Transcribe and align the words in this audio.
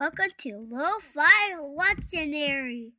Welcome 0.00 0.30
to 0.38 0.64
Lo-Fi 0.70 1.54
Lectionary. 1.76 2.92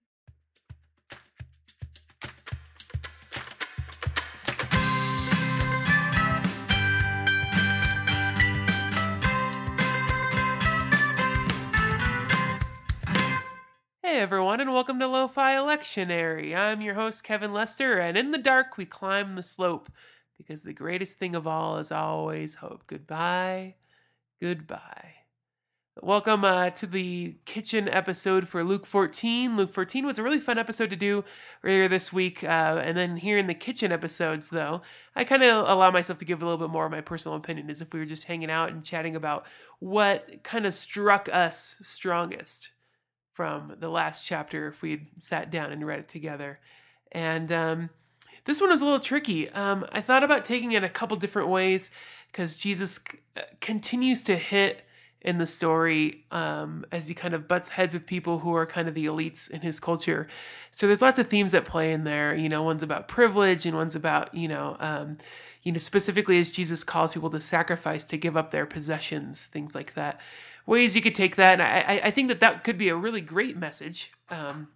Hey 14.03 14.19
everyone, 14.19 14.59
and 14.59 14.73
welcome 14.73 14.99
to 14.99 15.07
Lo-Fi 15.07 15.55
Lectionary. 15.55 16.53
I'm 16.53 16.81
your 16.81 16.95
host 16.95 17.23
Kevin 17.23 17.53
Lester, 17.53 17.97
and 17.97 18.17
in 18.17 18.31
the 18.31 18.37
dark 18.37 18.75
we 18.75 18.85
climb 18.85 19.35
the 19.35 19.43
slope 19.43 19.89
because 20.37 20.65
the 20.65 20.73
greatest 20.73 21.17
thing 21.17 21.33
of 21.33 21.47
all 21.47 21.77
is 21.77 21.93
always 21.93 22.55
hope. 22.55 22.83
Goodbye, 22.87 23.75
goodbye. 24.41 25.18
Welcome 25.97 26.45
uh, 26.45 26.69
to 26.71 26.85
the 26.85 27.35
kitchen 27.43 27.89
episode 27.89 28.47
for 28.47 28.63
Luke 28.63 28.85
14. 28.85 29.57
Luke 29.57 29.73
14 29.73 30.05
was 30.05 30.17
a 30.17 30.23
really 30.23 30.39
fun 30.39 30.57
episode 30.57 30.89
to 30.91 30.95
do 30.95 31.25
earlier 31.61 31.89
this 31.89 32.13
week, 32.13 32.41
uh, 32.41 32.47
and 32.81 32.95
then 32.95 33.17
here 33.17 33.37
in 33.37 33.47
the 33.47 33.53
kitchen 33.53 33.91
episodes, 33.91 34.49
though, 34.49 34.81
I 35.13 35.25
kind 35.25 35.43
of 35.43 35.67
allow 35.67 35.91
myself 35.91 36.17
to 36.19 36.25
give 36.25 36.41
a 36.41 36.45
little 36.45 36.59
bit 36.59 36.71
more 36.71 36.85
of 36.85 36.91
my 36.91 37.01
personal 37.01 37.35
opinion, 37.35 37.69
as 37.69 37.81
if 37.81 37.91
we 37.91 37.99
were 37.99 38.05
just 38.05 38.25
hanging 38.25 38.49
out 38.49 38.71
and 38.71 38.81
chatting 38.83 39.13
about 39.13 39.45
what 39.79 40.41
kind 40.43 40.65
of 40.65 40.73
struck 40.73 41.27
us 41.33 41.77
strongest 41.81 42.71
from 43.33 43.75
the 43.77 43.89
last 43.89 44.25
chapter 44.25 44.67
if 44.67 44.81
we 44.81 44.91
had 44.91 45.07
sat 45.17 45.51
down 45.51 45.71
and 45.73 45.85
read 45.85 45.99
it 45.99 46.07
together. 46.07 46.59
And 47.11 47.51
um, 47.51 47.89
this 48.45 48.61
one 48.61 48.69
was 48.69 48.81
a 48.81 48.85
little 48.85 49.01
tricky. 49.01 49.49
Um, 49.49 49.85
I 49.91 49.99
thought 49.99 50.23
about 50.23 50.45
taking 50.45 50.71
it 50.71 50.83
a 50.83 50.89
couple 50.89 51.17
different 51.17 51.49
ways 51.49 51.91
because 52.31 52.55
Jesus 52.55 52.99
c- 53.09 53.19
uh, 53.35 53.41
continues 53.59 54.23
to 54.23 54.37
hit 54.37 54.85
in 55.21 55.37
the 55.37 55.45
story 55.45 56.23
um, 56.31 56.85
as 56.91 57.07
he 57.09 57.13
kind 57.13 57.33
of 57.33 57.47
butts 57.47 57.69
heads 57.69 57.93
with 57.93 58.07
people 58.07 58.39
who 58.39 58.53
are 58.55 58.65
kind 58.65 58.87
of 58.87 58.93
the 58.93 59.05
elites 59.05 59.51
in 59.51 59.61
his 59.61 59.79
culture. 59.79 60.27
So 60.71 60.87
there's 60.87 61.01
lots 61.01 61.19
of 61.19 61.27
themes 61.27 61.51
that 61.51 61.65
play 61.65 61.91
in 61.91 62.05
there. 62.05 62.33
You 62.33 62.47
know, 62.47 62.63
one's 62.63 62.83
about 62.83 63.07
privilege 63.07 63.65
and 63.65 63.75
one's 63.75 63.95
about 63.95 64.33
you 64.33 64.47
know. 64.47 64.77
Um, 64.79 65.17
you 65.61 65.73
know, 65.73 65.77
specifically 65.77 66.39
as 66.39 66.49
Jesus 66.49 66.85
calls 66.85 67.13
people 67.13 67.29
to 67.31 67.39
sacrifice, 67.41 68.05
to 68.05 68.17
give 68.17 68.37
up 68.37 68.51
their 68.51 68.65
possessions, 68.65 69.47
things 69.47 69.75
like 69.75 69.93
that 69.93 70.21
ways 70.69 70.95
you 70.95 71.01
could 71.01 71.15
take 71.15 71.35
that. 71.35 71.53
And 71.53 71.63
I, 71.63 72.07
I 72.07 72.11
think 72.11 72.27
that 72.27 72.39
that 72.41 72.63
could 72.63 72.77
be 72.77 72.89
a 72.89 72.95
really 72.95 73.21
great 73.21 73.57
message 73.57 74.11
um, 74.29 74.69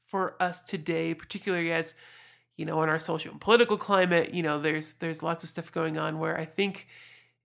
for 0.00 0.40
us 0.42 0.62
today, 0.62 1.14
particularly 1.14 1.72
as 1.72 1.94
you 2.56 2.64
know, 2.64 2.82
in 2.82 2.88
our 2.88 2.98
social 2.98 3.32
and 3.32 3.40
political 3.40 3.76
climate. 3.76 4.34
You 4.34 4.42
know, 4.42 4.58
there's 4.58 4.94
there's 4.94 5.22
lots 5.22 5.42
of 5.42 5.48
stuff 5.48 5.70
going 5.70 5.98
on 5.98 6.18
where 6.18 6.38
I 6.38 6.44
think 6.44 6.88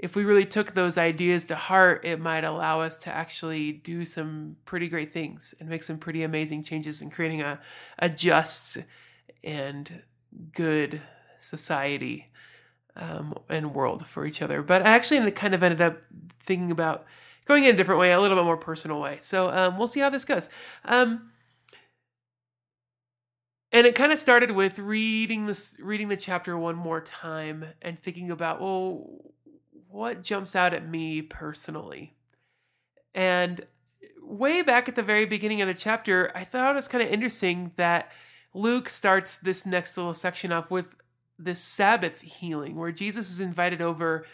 if 0.02 0.16
we 0.16 0.24
really 0.24 0.46
took 0.46 0.72
those 0.72 0.98
ideas 0.98 1.46
to 1.46 1.56
heart, 1.56 2.04
it 2.04 2.20
might 2.20 2.44
allow 2.44 2.82
us 2.82 2.98
to 2.98 3.14
actually 3.14 3.72
do 3.72 4.04
some 4.04 4.58
pretty 4.66 4.90
great 4.90 5.12
things 5.12 5.54
and 5.60 5.70
make 5.70 5.84
some 5.84 6.00
pretty 6.00 6.24
amazing 6.24 6.64
changes 6.64 7.04
in 7.04 7.12
creating 7.12 7.42
a, 7.42 7.60
a 8.00 8.10
just 8.10 8.80
and 9.44 10.02
good 10.54 11.02
society 11.40 12.32
um, 12.96 13.36
and 13.48 13.76
world 13.76 14.08
for 14.08 14.26
each 14.26 14.42
other. 14.42 14.64
But 14.64 14.82
I 14.82 14.90
actually 14.90 15.30
kind 15.32 15.54
of 15.54 15.62
ended 15.62 15.82
up 15.82 16.02
thinking 16.40 16.72
about 16.72 17.06
going 17.46 17.66
in 17.66 17.76
a 17.76 17.78
different 17.78 18.02
way, 18.02 18.12
a 18.12 18.20
little 18.20 18.38
bit 18.38 18.46
more 18.46 18.58
personal 18.58 19.00
way. 19.00 19.18
So 19.20 19.52
um, 19.52 19.78
we'll 19.78 19.88
see 19.88 20.00
how 20.00 20.10
this 20.10 20.26
goes. 20.26 20.50
Um, 20.84 21.30
and 23.72 23.86
it 23.86 23.94
kind 23.94 24.12
of 24.12 24.18
started 24.18 24.50
with 24.50 24.80
reading 24.80 25.46
this, 25.46 25.78
reading 25.80 26.10
the 26.10 26.18
chapter 26.18 26.58
one 26.58 26.76
more 26.76 27.02
time, 27.02 27.66
and 27.84 28.00
thinking 28.00 28.32
about, 28.32 28.60
well, 28.60 29.31
what 29.92 30.23
jumps 30.23 30.56
out 30.56 30.73
at 30.73 30.88
me 30.88 31.22
personally. 31.22 32.14
And 33.14 33.61
way 34.22 34.61
back 34.61 34.88
at 34.88 34.95
the 34.95 35.03
very 35.03 35.25
beginning 35.25 35.61
of 35.61 35.67
the 35.67 35.73
chapter, 35.73 36.31
I 36.33 36.44
thought 36.44 36.72
it 36.72 36.75
was 36.75 36.88
kind 36.88 37.03
of 37.03 37.09
interesting 37.09 37.72
that 37.75 38.11
Luke 38.53 38.89
starts 38.89 39.38
this 39.38 39.66
next 39.66 39.98
little 39.98 40.14
section 40.14 40.52
off 40.52 40.72
with 40.72 40.95
this 41.38 41.61
Sabbath 41.61 42.21
healing, 42.21 42.76
where 42.76 42.92
Jesus 42.92 43.30
is 43.30 43.42
invited 43.42 43.82
over 43.82 44.26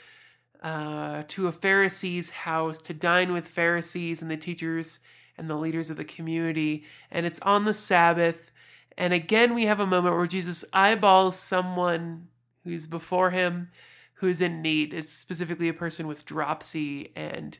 uh, 0.61 1.23
to 1.27 1.47
a 1.47 1.51
Pharisee's 1.51 2.31
house 2.31 2.79
to 2.79 2.93
dine 2.93 3.33
with 3.33 3.47
Pharisees 3.47 4.21
and 4.21 4.29
the 4.29 4.37
teachers 4.37 4.99
and 5.37 5.49
the 5.49 5.55
leaders 5.55 5.89
of 5.89 5.97
the 5.97 6.03
community. 6.03 6.83
And 7.09 7.25
it's 7.25 7.39
on 7.41 7.65
the 7.65 7.73
Sabbath. 7.73 8.51
And 8.97 9.13
again, 9.13 9.53
we 9.53 9.65
have 9.65 9.79
a 9.79 9.87
moment 9.87 10.15
where 10.15 10.27
Jesus 10.27 10.65
eyeballs 10.73 11.37
someone 11.37 12.27
who's 12.63 12.87
before 12.87 13.29
him 13.29 13.69
who's 14.19 14.41
in 14.41 14.61
need. 14.61 14.93
It's 14.93 15.11
specifically 15.11 15.69
a 15.69 15.73
person 15.73 16.07
with 16.07 16.25
dropsy. 16.25 17.11
And 17.15 17.57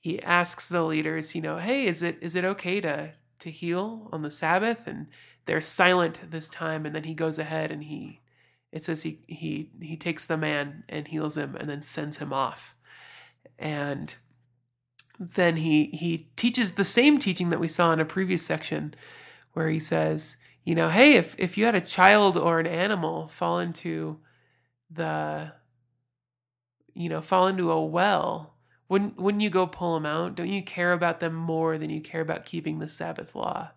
he 0.00 0.22
asks 0.22 0.68
the 0.68 0.82
leaders, 0.82 1.34
you 1.34 1.42
know, 1.42 1.58
hey, 1.58 1.86
is 1.86 2.02
it 2.02 2.18
is 2.20 2.34
it 2.34 2.44
okay 2.44 2.80
to 2.80 3.12
to 3.40 3.50
heal 3.50 4.08
on 4.12 4.22
the 4.22 4.30
Sabbath? 4.30 4.86
And 4.86 5.08
they're 5.46 5.60
silent 5.60 6.22
this 6.30 6.48
time. 6.48 6.86
And 6.86 6.94
then 6.94 7.04
he 7.04 7.14
goes 7.14 7.38
ahead 7.38 7.70
and 7.70 7.84
he 7.84 8.20
it 8.72 8.82
says 8.82 9.02
he 9.02 9.20
he 9.26 9.70
he 9.80 9.96
takes 9.96 10.26
the 10.26 10.36
man 10.36 10.84
and 10.88 11.08
heals 11.08 11.36
him 11.36 11.54
and 11.56 11.68
then 11.68 11.82
sends 11.82 12.18
him 12.18 12.32
off 12.32 12.74
and 13.58 14.16
then 15.20 15.56
he 15.56 15.86
he 15.86 16.28
teaches 16.36 16.74
the 16.74 16.84
same 16.84 17.18
teaching 17.18 17.50
that 17.50 17.60
we 17.60 17.68
saw 17.68 17.92
in 17.92 18.00
a 18.00 18.04
previous 18.04 18.44
section 18.44 18.94
where 19.52 19.68
he 19.68 19.78
says 19.78 20.38
you 20.64 20.74
know 20.74 20.88
hey 20.88 21.14
if 21.14 21.36
if 21.38 21.56
you 21.56 21.66
had 21.66 21.74
a 21.74 21.80
child 21.80 22.36
or 22.36 22.58
an 22.58 22.66
animal 22.66 23.28
fall 23.28 23.58
into 23.58 24.18
the 24.90 25.52
you 26.94 27.08
know 27.08 27.20
fall 27.20 27.46
into 27.46 27.70
a 27.70 27.84
well 27.84 28.52
wouldn't 28.92 29.18
wouldn't 29.18 29.42
you 29.42 29.48
go 29.48 29.66
pull 29.66 29.94
them 29.94 30.04
out? 30.04 30.34
Don't 30.34 30.50
you 30.50 30.62
care 30.62 30.92
about 30.92 31.18
them 31.18 31.34
more 31.34 31.78
than 31.78 31.88
you 31.88 32.02
care 32.02 32.20
about 32.20 32.44
keeping 32.44 32.78
the 32.78 32.86
sabbath 32.86 33.34
law? 33.34 33.70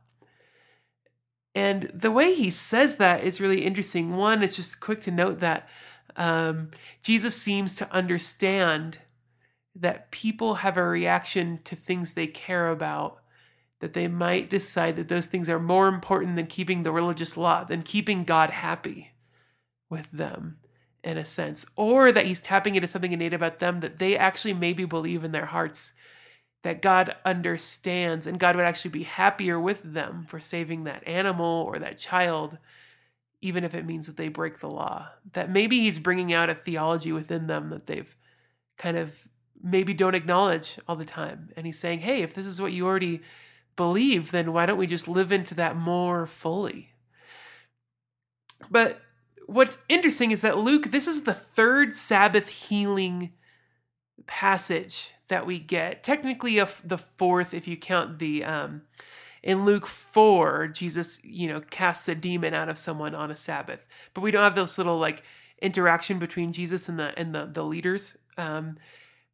And 1.55 1.83
the 1.83 2.11
way 2.11 2.35
he 2.35 2.49
says 2.49 2.97
that 2.97 3.23
is 3.23 3.39
really 3.39 3.63
interesting. 3.63 4.17
One, 4.17 4.43
it's 4.43 4.57
just 4.57 4.81
quick 4.81 4.99
to 5.01 5.11
note 5.11 5.39
that 5.39 5.69
um, 6.17 6.71
Jesus 7.01 7.41
seems 7.41 7.77
to 7.77 7.89
understand 7.93 8.97
that 9.73 10.11
people 10.11 10.55
have 10.55 10.75
a 10.75 10.83
reaction 10.83 11.59
to 11.63 11.77
things 11.77 12.13
they 12.13 12.27
care 12.27 12.67
about, 12.69 13.21
that 13.79 13.93
they 13.93 14.09
might 14.09 14.49
decide 14.49 14.97
that 14.97 15.07
those 15.07 15.27
things 15.27 15.49
are 15.49 15.61
more 15.61 15.87
important 15.87 16.35
than 16.35 16.47
keeping 16.47 16.83
the 16.83 16.91
religious 16.91 17.37
law, 17.37 17.63
than 17.63 17.83
keeping 17.83 18.25
God 18.25 18.49
happy 18.49 19.13
with 19.89 20.11
them, 20.11 20.57
in 21.05 21.17
a 21.17 21.23
sense, 21.23 21.71
or 21.77 22.11
that 22.11 22.25
he's 22.25 22.41
tapping 22.41 22.73
into 22.73 22.87
something 22.87 23.11
innate 23.11 23.33
about 23.33 23.59
them 23.59 23.79
that 23.81 23.99
they 23.99 24.17
actually 24.17 24.53
maybe 24.53 24.85
believe 24.85 25.23
in 25.23 25.31
their 25.31 25.45
hearts 25.45 25.93
that 26.63 26.81
God 26.81 27.15
understands 27.23 28.25
and 28.25 28.39
God 28.39 28.55
would 28.55 28.65
actually 28.65 28.89
be 28.89 29.03
happier 29.03 29.59
with 29.59 29.83
them 29.83 30.25
for 30.27 30.39
saving 30.39 30.83
that 30.83 31.07
animal 31.07 31.63
or 31.67 31.77
that 31.77 31.99
child, 31.99 32.57
even 33.39 33.63
if 33.63 33.75
it 33.75 33.85
means 33.85 34.07
that 34.07 34.17
they 34.17 34.29
break 34.29 34.57
the 34.57 34.69
law. 34.69 35.09
That 35.33 35.51
maybe 35.51 35.81
He's 35.81 35.99
bringing 35.99 36.33
out 36.33 36.49
a 36.49 36.55
theology 36.55 37.11
within 37.11 37.45
them 37.45 37.69
that 37.69 37.85
they've 37.85 38.15
kind 38.77 38.97
of 38.97 39.27
maybe 39.61 39.93
don't 39.93 40.15
acknowledge 40.15 40.79
all 40.87 40.95
the 40.95 41.05
time. 41.05 41.49
And 41.55 41.67
He's 41.67 41.77
saying, 41.77 41.99
hey, 41.99 42.23
if 42.23 42.33
this 42.33 42.47
is 42.47 42.59
what 42.59 42.73
you 42.73 42.87
already 42.87 43.21
believe, 43.75 44.31
then 44.31 44.51
why 44.51 44.65
don't 44.65 44.79
we 44.79 44.87
just 44.87 45.07
live 45.07 45.31
into 45.31 45.53
that 45.53 45.75
more 45.75 46.25
fully? 46.25 46.93
But 48.71 48.99
what's 49.47 49.83
interesting 49.89 50.31
is 50.31 50.41
that 50.41 50.57
Luke, 50.57 50.91
this 50.91 51.07
is 51.07 51.23
the 51.23 51.33
third 51.33 51.95
Sabbath 51.95 52.49
healing 52.49 53.31
passage 54.27 55.11
that 55.27 55.45
we 55.45 55.59
get. 55.59 56.03
Technically, 56.03 56.57
a, 56.57 56.67
the 56.83 56.97
fourth, 56.97 57.53
if 57.53 57.67
you 57.67 57.77
count 57.77 58.19
the 58.19 58.43
um, 58.43 58.81
in 59.43 59.65
Luke 59.65 59.85
four, 59.85 60.67
Jesus, 60.67 61.23
you 61.23 61.47
know, 61.47 61.61
casts 61.61 62.07
a 62.07 62.15
demon 62.15 62.53
out 62.53 62.69
of 62.69 62.77
someone 62.77 63.15
on 63.15 63.31
a 63.31 63.35
Sabbath, 63.35 63.87
but 64.13 64.21
we 64.21 64.31
don't 64.31 64.43
have 64.43 64.55
this 64.55 64.77
little 64.77 64.97
like 64.97 65.23
interaction 65.61 66.19
between 66.19 66.51
Jesus 66.51 66.89
and 66.89 66.99
the 66.99 67.17
and 67.17 67.33
the 67.33 67.45
the 67.45 67.63
leaders. 67.63 68.17
Um, 68.37 68.77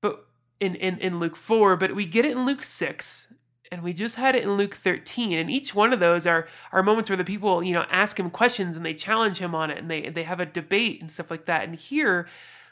but 0.01 0.25
in, 0.59 0.75
in 0.75 0.97
in 0.99 1.19
Luke 1.19 1.35
four, 1.35 1.75
but 1.75 1.95
we 1.95 2.05
get 2.05 2.25
it 2.25 2.31
in 2.31 2.45
Luke 2.45 2.63
six, 2.63 3.33
and 3.71 3.83
we 3.83 3.93
just 3.93 4.17
had 4.17 4.35
it 4.35 4.43
in 4.43 4.57
Luke 4.57 4.75
13. 4.75 5.37
And 5.37 5.49
each 5.49 5.73
one 5.73 5.93
of 5.93 5.99
those 5.99 6.27
are 6.27 6.47
are 6.71 6.83
moments 6.83 7.09
where 7.09 7.17
the 7.17 7.23
people, 7.23 7.63
you 7.63 7.73
know, 7.73 7.85
ask 7.89 8.19
him 8.19 8.29
questions 8.29 8.75
and 8.77 8.85
they 8.85 8.93
challenge 8.93 9.37
him 9.37 9.55
on 9.55 9.71
it 9.71 9.77
and 9.77 9.89
they 9.89 10.09
they 10.09 10.23
have 10.23 10.39
a 10.39 10.45
debate 10.45 11.01
and 11.01 11.11
stuff 11.11 11.31
like 11.31 11.45
that. 11.45 11.63
And 11.63 11.75
here 11.75 12.27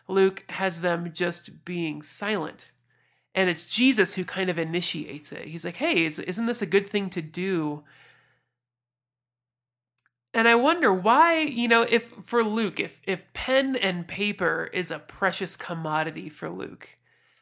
Luke 0.07 0.43
has 0.49 0.81
them 0.81 1.11
just 1.13 1.63
being 1.65 2.01
silent 2.01 2.71
and 3.35 3.49
it's 3.49 3.65
Jesus 3.65 4.15
who 4.15 4.25
kind 4.25 4.49
of 4.49 4.57
initiates 4.59 5.31
it. 5.31 5.47
He's 5.47 5.63
like, 5.65 5.77
"Hey, 5.77 6.05
is, 6.05 6.19
isn't 6.19 6.45
this 6.45 6.61
a 6.61 6.65
good 6.65 6.87
thing 6.87 7.09
to 7.11 7.21
do?" 7.21 7.83
And 10.33 10.47
I 10.47 10.55
wonder 10.55 10.93
why, 10.93 11.39
you 11.39 11.67
know, 11.67 11.83
if 11.83 12.09
for 12.23 12.43
Luke, 12.43 12.79
if 12.79 13.01
if 13.05 13.31
pen 13.33 13.75
and 13.75 14.07
paper 14.07 14.69
is 14.73 14.91
a 14.91 14.99
precious 14.99 15.55
commodity 15.55 16.29
for 16.29 16.49
Luke. 16.49 16.98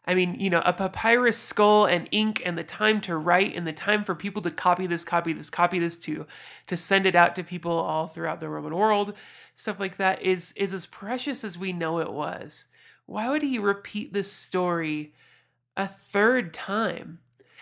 I 0.07 0.15
mean, 0.15 0.39
you 0.39 0.49
know, 0.49 0.61
a 0.65 0.71
papyrus 0.71 1.37
skull 1.37 1.85
and 1.85 2.07
ink 2.11 2.41
and 2.45 2.57
the 2.57 2.63
time 2.63 3.01
to 3.01 3.17
write 3.17 3.55
and 3.55 3.67
the 3.67 3.73
time 3.73 4.05
for 4.05 4.15
people 4.15 4.41
to 4.43 4.51
copy 4.51 4.87
this, 4.87 5.03
copy 5.03 5.33
this, 5.33 5.49
copy 5.49 5.79
this 5.79 5.99
to 5.99 6.25
to 6.67 6.77
send 6.77 7.05
it 7.05 7.15
out 7.15 7.35
to 7.35 7.43
people 7.43 7.73
all 7.73 8.07
throughout 8.07 8.39
the 8.39 8.49
Roman 8.49 8.75
world, 8.75 9.13
stuff 9.53 9.79
like 9.79 9.97
that 9.97 10.21
is 10.21 10.53
is 10.53 10.73
as 10.73 10.85
precious 10.85 11.43
as 11.43 11.57
we 11.57 11.73
know 11.73 11.99
it 11.99 12.13
was. 12.13 12.67
Why 13.05 13.29
would 13.29 13.41
he 13.41 13.59
repeat 13.59 14.13
this 14.13 14.31
story 14.31 15.13
a 15.77 15.87
third 15.87 16.53
time. 16.53 17.19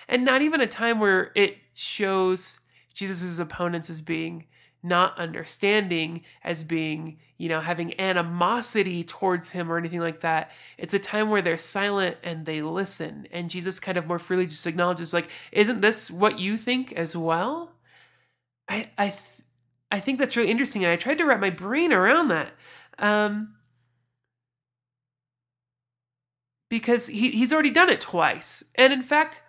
and 0.07 0.23
not 0.23 0.41
even 0.41 0.61
a 0.61 0.67
time 0.67 0.99
where 0.99 1.31
it 1.35 1.57
shows 1.73 2.61
Jesus' 2.93 3.39
opponents 3.39 3.89
as 3.89 4.01
being 4.01 4.45
not 4.85 5.17
understanding, 5.17 6.23
as 6.43 6.63
being, 6.63 7.17
you 7.37 7.49
know, 7.49 7.59
having 7.59 7.99
animosity 7.99 9.03
towards 9.03 9.51
him 9.51 9.71
or 9.71 9.77
anything 9.77 9.99
like 9.99 10.21
that. 10.21 10.51
It's 10.77 10.93
a 10.93 10.99
time 10.99 11.29
where 11.29 11.41
they're 11.41 11.57
silent 11.57 12.17
and 12.23 12.45
they 12.45 12.61
listen. 12.61 13.27
And 13.31 13.49
Jesus 13.49 13.79
kind 13.79 13.97
of 13.97 14.07
more 14.07 14.19
freely 14.19 14.45
just 14.45 14.67
acknowledges, 14.67 15.13
like, 15.13 15.29
isn't 15.51 15.81
this 15.81 16.11
what 16.11 16.39
you 16.39 16.57
think 16.57 16.93
as 16.93 17.15
well? 17.15 17.73
I 18.69 18.91
I 18.97 19.09
th- 19.09 19.41
I 19.91 19.99
think 19.99 20.19
that's 20.19 20.35
really 20.35 20.51
interesting, 20.51 20.83
and 20.83 20.91
I 20.91 20.95
tried 20.97 21.17
to 21.19 21.25
wrap 21.25 21.39
my 21.39 21.49
brain 21.49 21.93
around 21.93 22.29
that. 22.29 22.53
Um, 22.97 23.55
because 26.69 27.07
he, 27.07 27.31
he's 27.31 27.53
already 27.53 27.69
done 27.69 27.89
it 27.89 28.01
twice. 28.01 28.63
And 28.75 28.91
in 28.91 29.01
fact, 29.01 29.41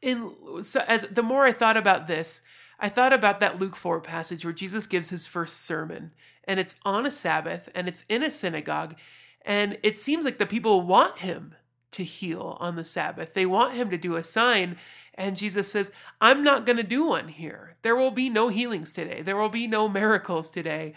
in 0.00 0.32
so 0.62 0.82
as 0.86 1.02
the 1.08 1.22
more 1.22 1.44
I 1.44 1.52
thought 1.52 1.76
about 1.76 2.06
this, 2.06 2.42
I 2.78 2.88
thought 2.88 3.12
about 3.12 3.40
that 3.40 3.58
Luke 3.58 3.76
4 3.76 4.00
passage 4.00 4.44
where 4.44 4.52
Jesus 4.52 4.86
gives 4.86 5.10
his 5.10 5.26
first 5.26 5.64
sermon, 5.64 6.12
and 6.44 6.60
it's 6.60 6.80
on 6.84 7.06
a 7.06 7.10
Sabbath, 7.10 7.68
and 7.74 7.88
it's 7.88 8.04
in 8.06 8.22
a 8.22 8.30
synagogue, 8.30 8.94
and 9.42 9.78
it 9.82 9.96
seems 9.96 10.24
like 10.24 10.38
the 10.38 10.46
people 10.46 10.82
want 10.82 11.18
him 11.18 11.54
to 11.92 12.04
heal 12.04 12.58
on 12.60 12.76
the 12.76 12.84
Sabbath. 12.84 13.32
They 13.32 13.46
want 13.46 13.74
him 13.74 13.88
to 13.90 13.96
do 13.96 14.16
a 14.16 14.22
sign, 14.22 14.76
and 15.14 15.36
Jesus 15.36 15.70
says, 15.70 15.92
I'm 16.20 16.44
not 16.44 16.66
going 16.66 16.76
to 16.76 16.82
do 16.82 17.06
one 17.06 17.28
here. 17.28 17.76
There 17.82 17.96
will 17.96 18.10
be 18.10 18.28
no 18.28 18.48
healings 18.48 18.92
today. 18.92 19.22
There 19.22 19.36
will 19.36 19.48
be 19.48 19.66
no 19.66 19.88
miracles 19.88 20.50
today 20.50 20.92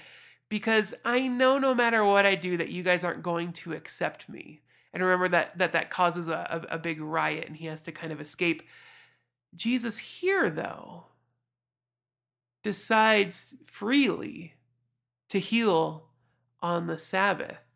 because 0.49 0.93
I 1.05 1.27
know 1.27 1.57
no 1.57 1.73
matter 1.73 2.03
what 2.03 2.25
I 2.25 2.35
do 2.35 2.57
that 2.57 2.69
you 2.69 2.83
guys 2.83 3.03
aren't 3.03 3.23
going 3.23 3.53
to 3.53 3.73
accept 3.73 4.27
me. 4.27 4.61
And 4.91 5.03
remember 5.03 5.29
that 5.29 5.57
that 5.59 5.71
that 5.71 5.91
causes 5.91 6.27
a, 6.27 6.65
a, 6.69 6.75
a 6.75 6.79
big 6.79 6.99
riot 6.99 7.45
and 7.47 7.55
he 7.55 7.67
has 7.67 7.83
to 7.83 7.91
kind 7.91 8.11
of 8.11 8.19
escape. 8.19 8.63
Jesus 9.55 9.99
here 9.99 10.49
though 10.49 11.05
decides 12.63 13.55
freely 13.65 14.55
to 15.29 15.39
heal 15.39 16.09
on 16.61 16.87
the 16.87 16.97
Sabbath 16.97 17.69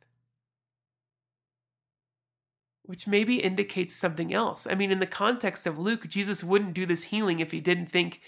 which 2.85 3.07
maybe 3.07 3.41
indicates 3.41 3.95
something 3.95 4.33
else. 4.33 4.67
I 4.67 4.75
mean, 4.75 4.91
in 4.91 4.99
the 4.99 5.07
context 5.07 5.65
of 5.65 5.79
Luke, 5.79 6.07
Jesus 6.07 6.43
wouldn't 6.43 6.73
do 6.73 6.85
this 6.85 7.05
healing 7.05 7.39
if 7.39 7.51
he 7.51 7.61
didn't 7.61 7.87
think 7.87 8.21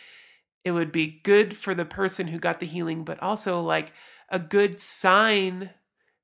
it 0.63 0.71
would 0.71 0.91
be 0.91 1.19
good 1.23 1.55
for 1.55 1.75
the 1.75 1.85
person 1.85 2.27
who 2.27 2.39
got 2.39 2.59
the 2.59 2.65
healing, 2.65 3.03
but 3.03 3.21
also 3.21 3.61
like 3.61 3.91
a 4.29 4.39
good 4.39 4.79
sign 4.79 5.71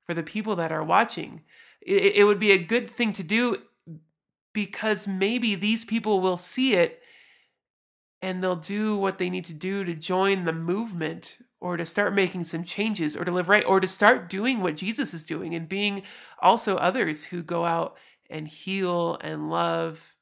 for 0.04 0.14
the 0.14 0.22
people 0.22 0.56
that 0.56 0.72
are 0.72 0.82
watching. 0.82 1.42
It, 1.80 2.16
it 2.16 2.24
would 2.24 2.38
be 2.38 2.52
a 2.52 2.58
good 2.58 2.88
thing 2.88 3.12
to 3.12 3.22
do 3.22 3.58
because 4.54 5.06
maybe 5.06 5.54
these 5.54 5.84
people 5.84 6.20
will 6.20 6.36
see 6.38 6.74
it 6.74 7.01
and 8.22 8.42
they'll 8.42 8.54
do 8.56 8.96
what 8.96 9.18
they 9.18 9.28
need 9.28 9.44
to 9.44 9.52
do 9.52 9.84
to 9.84 9.94
join 9.94 10.44
the 10.44 10.52
movement 10.52 11.38
or 11.60 11.76
to 11.76 11.84
start 11.84 12.14
making 12.14 12.44
some 12.44 12.62
changes 12.62 13.16
or 13.16 13.24
to 13.24 13.32
live 13.32 13.48
right 13.48 13.64
or 13.66 13.80
to 13.80 13.86
start 13.86 14.28
doing 14.28 14.60
what 14.60 14.76
Jesus 14.76 15.12
is 15.12 15.24
doing 15.24 15.54
and 15.54 15.68
being 15.68 16.02
also 16.40 16.76
others 16.76 17.26
who 17.26 17.42
go 17.42 17.64
out 17.64 17.96
and 18.30 18.46
heal 18.46 19.18
and 19.20 19.50
love 19.50 20.14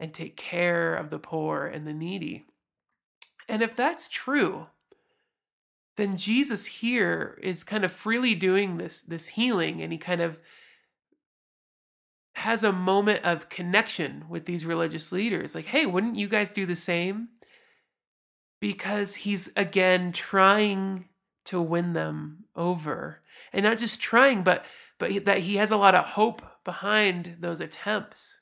and 0.00 0.12
take 0.12 0.36
care 0.36 0.94
of 0.94 1.10
the 1.10 1.18
poor 1.18 1.66
and 1.66 1.86
the 1.86 1.92
needy. 1.92 2.46
And 3.48 3.62
if 3.62 3.76
that's 3.76 4.08
true, 4.08 4.68
then 5.96 6.16
Jesus 6.16 6.66
here 6.66 7.38
is 7.42 7.64
kind 7.64 7.84
of 7.84 7.92
freely 7.92 8.34
doing 8.34 8.78
this 8.78 9.02
this 9.02 9.28
healing 9.28 9.82
and 9.82 9.92
he 9.92 9.98
kind 9.98 10.20
of 10.20 10.38
has 12.36 12.64
a 12.64 12.72
moment 12.72 13.22
of 13.24 13.50
connection 13.50 14.24
with 14.28 14.46
these 14.46 14.64
religious 14.64 15.12
leaders 15.12 15.54
like 15.54 15.66
hey 15.66 15.84
wouldn't 15.84 16.16
you 16.16 16.26
guys 16.26 16.50
do 16.50 16.64
the 16.64 16.74
same 16.74 17.28
because 18.62 19.16
he's 19.16 19.52
again 19.56 20.12
trying 20.12 21.08
to 21.44 21.60
win 21.60 21.94
them 21.94 22.44
over 22.54 23.20
and 23.52 23.64
not 23.64 23.76
just 23.76 24.00
trying 24.00 24.44
but 24.44 24.64
but 24.98 25.24
that 25.24 25.38
he 25.38 25.56
has 25.56 25.72
a 25.72 25.76
lot 25.76 25.96
of 25.96 26.04
hope 26.04 26.42
behind 26.62 27.38
those 27.40 27.60
attempts. 27.60 28.40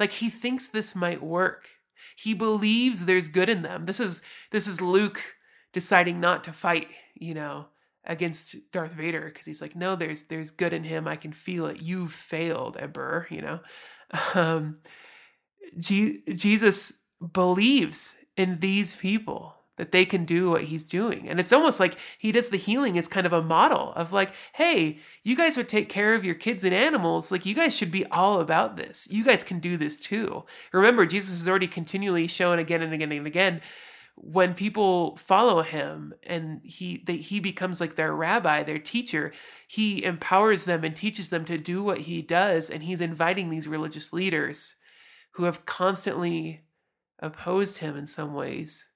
Like 0.00 0.10
he 0.10 0.28
thinks 0.28 0.66
this 0.66 0.96
might 0.96 1.22
work. 1.22 1.68
He 2.16 2.34
believes 2.34 3.04
there's 3.06 3.28
good 3.28 3.48
in 3.48 3.62
them. 3.62 3.86
This 3.86 4.00
is 4.00 4.22
this 4.50 4.66
is 4.66 4.80
Luke 4.80 5.36
deciding 5.72 6.18
not 6.18 6.42
to 6.44 6.52
fight, 6.52 6.88
you 7.14 7.32
know, 7.32 7.66
against 8.04 8.72
Darth 8.72 8.94
Vader 8.94 9.26
because 9.26 9.46
he's 9.46 9.62
like, 9.62 9.76
no, 9.76 9.94
there's 9.94 10.24
there's 10.24 10.50
good 10.50 10.72
in 10.72 10.82
him. 10.82 11.06
I 11.06 11.14
can 11.14 11.32
feel 11.32 11.66
it. 11.66 11.80
You've 11.80 12.12
failed, 12.12 12.76
Emperor. 12.76 13.28
You 13.30 13.42
know, 13.42 13.60
um, 14.34 14.78
Jesus 15.78 17.02
believes 17.32 18.16
in 18.36 18.60
these 18.60 18.96
people 18.96 19.56
that 19.76 19.90
they 19.90 20.04
can 20.04 20.24
do 20.24 20.50
what 20.50 20.64
he's 20.64 20.84
doing. 20.84 21.28
And 21.28 21.40
it's 21.40 21.52
almost 21.52 21.80
like 21.80 21.98
he 22.18 22.30
does 22.30 22.50
the 22.50 22.56
healing 22.56 22.96
as 22.96 23.08
kind 23.08 23.26
of 23.26 23.32
a 23.32 23.42
model 23.42 23.92
of 23.94 24.12
like, 24.12 24.32
hey, 24.54 24.98
you 25.24 25.36
guys 25.36 25.56
would 25.56 25.68
take 25.68 25.88
care 25.88 26.14
of 26.14 26.24
your 26.24 26.36
kids 26.36 26.62
and 26.62 26.72
animals. 26.72 27.32
Like, 27.32 27.44
you 27.44 27.54
guys 27.54 27.74
should 27.76 27.90
be 27.90 28.06
all 28.06 28.40
about 28.40 28.76
this. 28.76 29.08
You 29.10 29.24
guys 29.24 29.42
can 29.42 29.58
do 29.58 29.76
this 29.76 29.98
too. 29.98 30.44
Remember, 30.72 31.06
Jesus 31.06 31.40
is 31.40 31.48
already 31.48 31.66
continually 31.66 32.28
shown 32.28 32.58
again 32.58 32.82
and 32.82 32.92
again 32.92 33.10
and 33.10 33.26
again 33.26 33.60
when 34.16 34.54
people 34.54 35.16
follow 35.16 35.62
him 35.62 36.14
and 36.22 36.60
he 36.62 37.02
they, 37.04 37.16
he 37.16 37.40
becomes 37.40 37.80
like 37.80 37.96
their 37.96 38.14
rabbi 38.14 38.62
their 38.62 38.78
teacher 38.78 39.32
he 39.66 40.04
empowers 40.04 40.66
them 40.66 40.84
and 40.84 40.94
teaches 40.94 41.30
them 41.30 41.44
to 41.44 41.58
do 41.58 41.82
what 41.82 42.02
he 42.02 42.22
does 42.22 42.70
and 42.70 42.84
he's 42.84 43.00
inviting 43.00 43.48
these 43.48 43.66
religious 43.66 44.12
leaders 44.12 44.76
who 45.32 45.44
have 45.44 45.66
constantly 45.66 46.62
opposed 47.18 47.78
him 47.78 47.96
in 47.96 48.06
some 48.06 48.34
ways 48.34 48.90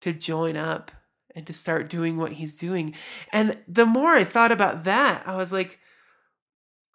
to 0.00 0.12
join 0.12 0.56
up 0.56 0.90
and 1.34 1.46
to 1.46 1.52
start 1.52 1.90
doing 1.90 2.16
what 2.16 2.34
he's 2.34 2.56
doing. 2.56 2.94
And 3.32 3.58
the 3.66 3.86
more 3.86 4.14
I 4.14 4.24
thought 4.24 4.52
about 4.52 4.84
that, 4.84 5.26
I 5.26 5.36
was 5.36 5.52
like, 5.52 5.78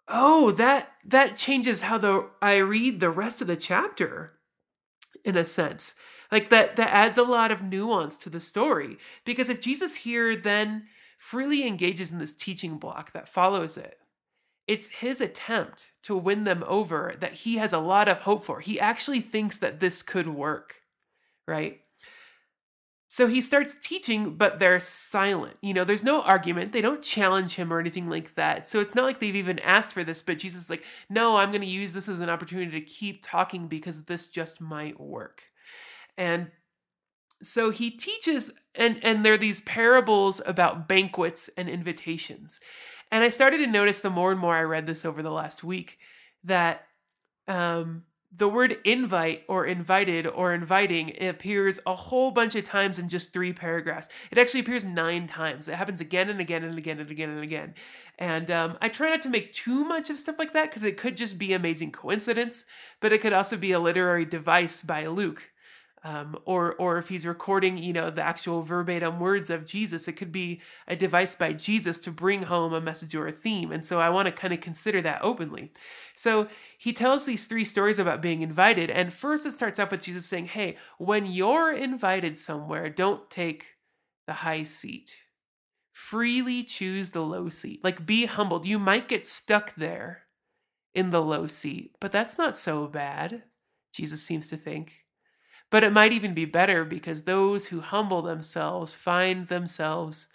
oh, 0.08 0.50
that 0.52 0.92
that 1.04 1.36
changes 1.36 1.82
how 1.82 1.98
the 1.98 2.30
I 2.42 2.56
read 2.56 3.00
the 3.00 3.10
rest 3.10 3.40
of 3.40 3.46
the 3.46 3.56
chapter 3.56 4.38
in 5.24 5.36
a 5.36 5.44
sense. 5.44 5.94
Like 6.32 6.48
that 6.50 6.76
that 6.76 6.94
adds 6.94 7.18
a 7.18 7.22
lot 7.22 7.50
of 7.50 7.62
nuance 7.62 8.18
to 8.18 8.30
the 8.30 8.40
story 8.40 8.98
because 9.24 9.48
if 9.48 9.60
Jesus 9.60 9.96
here 9.96 10.36
then 10.36 10.84
freely 11.18 11.66
engages 11.66 12.12
in 12.12 12.18
this 12.18 12.32
teaching 12.32 12.78
block 12.78 13.12
that 13.12 13.28
follows 13.28 13.76
it, 13.76 13.98
it's 14.70 14.88
his 15.00 15.20
attempt 15.20 15.90
to 16.04 16.16
win 16.16 16.44
them 16.44 16.62
over 16.64 17.16
that 17.18 17.32
he 17.32 17.56
has 17.56 17.72
a 17.72 17.80
lot 17.80 18.06
of 18.06 18.20
hope 18.20 18.44
for. 18.44 18.60
He 18.60 18.78
actually 18.78 19.20
thinks 19.20 19.58
that 19.58 19.80
this 19.80 20.00
could 20.00 20.28
work, 20.28 20.82
right? 21.44 21.80
So 23.08 23.26
he 23.26 23.40
starts 23.40 23.80
teaching, 23.80 24.36
but 24.36 24.60
they're 24.60 24.78
silent. 24.78 25.56
You 25.60 25.74
know, 25.74 25.82
there's 25.82 26.04
no 26.04 26.22
argument. 26.22 26.70
They 26.70 26.80
don't 26.80 27.02
challenge 27.02 27.56
him 27.56 27.72
or 27.72 27.80
anything 27.80 28.08
like 28.08 28.34
that. 28.34 28.64
So 28.64 28.78
it's 28.78 28.94
not 28.94 29.06
like 29.06 29.18
they've 29.18 29.34
even 29.34 29.58
asked 29.58 29.92
for 29.92 30.04
this, 30.04 30.22
but 30.22 30.38
Jesus 30.38 30.62
is 30.62 30.70
like, 30.70 30.84
no, 31.08 31.38
I'm 31.38 31.50
going 31.50 31.62
to 31.62 31.66
use 31.66 31.92
this 31.92 32.08
as 32.08 32.20
an 32.20 32.30
opportunity 32.30 32.70
to 32.70 32.86
keep 32.86 33.24
talking 33.24 33.66
because 33.66 34.04
this 34.04 34.28
just 34.28 34.60
might 34.60 35.00
work. 35.00 35.42
And 36.16 36.52
so 37.42 37.70
he 37.70 37.90
teaches, 37.90 38.52
and, 38.76 39.00
and 39.02 39.24
there 39.24 39.32
are 39.32 39.38
these 39.38 39.62
parables 39.62 40.40
about 40.46 40.86
banquets 40.86 41.50
and 41.58 41.68
invitations. 41.68 42.60
And 43.10 43.24
I 43.24 43.28
started 43.28 43.58
to 43.58 43.66
notice 43.66 44.00
the 44.00 44.10
more 44.10 44.30
and 44.30 44.40
more 44.40 44.56
I 44.56 44.62
read 44.62 44.86
this 44.86 45.04
over 45.04 45.22
the 45.22 45.30
last 45.30 45.64
week 45.64 45.98
that 46.44 46.86
um, 47.48 48.04
the 48.34 48.48
word 48.48 48.78
invite 48.84 49.42
or 49.48 49.66
invited 49.66 50.24
or 50.24 50.54
inviting 50.54 51.20
appears 51.20 51.80
a 51.84 51.94
whole 51.96 52.30
bunch 52.30 52.54
of 52.54 52.62
times 52.62 52.98
in 52.98 53.08
just 53.08 53.32
three 53.32 53.52
paragraphs. 53.52 54.08
It 54.30 54.38
actually 54.38 54.60
appears 54.60 54.84
nine 54.84 55.26
times. 55.26 55.66
It 55.66 55.74
happens 55.74 56.00
again 56.00 56.28
and 56.28 56.40
again 56.40 56.62
and 56.62 56.78
again 56.78 57.00
and 57.00 57.10
again 57.10 57.30
and 57.30 57.42
again. 57.42 57.74
And 58.18 58.48
um, 58.50 58.78
I 58.80 58.88
try 58.88 59.10
not 59.10 59.22
to 59.22 59.28
make 59.28 59.52
too 59.52 59.84
much 59.84 60.10
of 60.10 60.18
stuff 60.18 60.38
like 60.38 60.52
that 60.52 60.70
because 60.70 60.84
it 60.84 60.96
could 60.96 61.16
just 61.16 61.38
be 61.38 61.52
amazing 61.52 61.90
coincidence, 61.90 62.66
but 63.00 63.12
it 63.12 63.20
could 63.20 63.32
also 63.32 63.56
be 63.56 63.72
a 63.72 63.80
literary 63.80 64.24
device 64.24 64.82
by 64.82 65.06
Luke 65.06 65.50
um, 66.02 66.38
or 66.44 66.74
or 66.74 66.98
if 66.98 67.08
he's 67.08 67.26
recording, 67.26 67.76
you 67.76 67.92
know, 67.92 68.10
the 68.10 68.22
actual 68.22 68.62
verbatim 68.62 69.20
words 69.20 69.50
of 69.50 69.66
Jesus, 69.66 70.08
it 70.08 70.14
could 70.14 70.32
be 70.32 70.60
a 70.88 70.96
device 70.96 71.34
by 71.34 71.52
Jesus 71.52 71.98
to 72.00 72.10
bring 72.10 72.44
home 72.44 72.72
a 72.72 72.80
message 72.80 73.14
or 73.14 73.26
a 73.26 73.32
theme. 73.32 73.70
And 73.70 73.84
so 73.84 74.00
I 74.00 74.08
want 74.08 74.26
to 74.26 74.32
kind 74.32 74.54
of 74.54 74.60
consider 74.60 75.02
that 75.02 75.20
openly. 75.22 75.72
So 76.14 76.48
he 76.78 76.92
tells 76.92 77.26
these 77.26 77.46
three 77.46 77.64
stories 77.64 77.98
about 77.98 78.22
being 78.22 78.40
invited, 78.40 78.90
and 78.90 79.12
first 79.12 79.44
it 79.44 79.52
starts 79.52 79.78
off 79.78 79.90
with 79.90 80.02
Jesus 80.02 80.26
saying, 80.26 80.46
"Hey, 80.46 80.76
when 80.98 81.26
you're 81.26 81.72
invited 81.72 82.38
somewhere, 82.38 82.88
don't 82.88 83.30
take 83.30 83.76
the 84.26 84.34
high 84.34 84.64
seat. 84.64 85.26
Freely 85.92 86.64
choose 86.64 87.10
the 87.10 87.22
low 87.22 87.48
seat. 87.50 87.84
Like 87.84 88.06
be 88.06 88.26
humbled. 88.26 88.64
You 88.64 88.78
might 88.78 89.08
get 89.08 89.26
stuck 89.26 89.74
there." 89.74 90.24
In 90.92 91.10
the 91.10 91.22
low 91.22 91.46
seat, 91.46 91.94
but 92.00 92.10
that's 92.10 92.36
not 92.36 92.58
so 92.58 92.88
bad, 92.88 93.44
Jesus 93.94 94.24
seems 94.24 94.48
to 94.48 94.56
think. 94.56 95.04
But 95.70 95.84
it 95.84 95.92
might 95.92 96.12
even 96.12 96.34
be 96.34 96.44
better 96.44 96.84
because 96.84 97.22
those 97.22 97.66
who 97.66 97.80
humble 97.80 98.22
themselves 98.22 98.92
find 98.92 99.46
themselves 99.46 100.28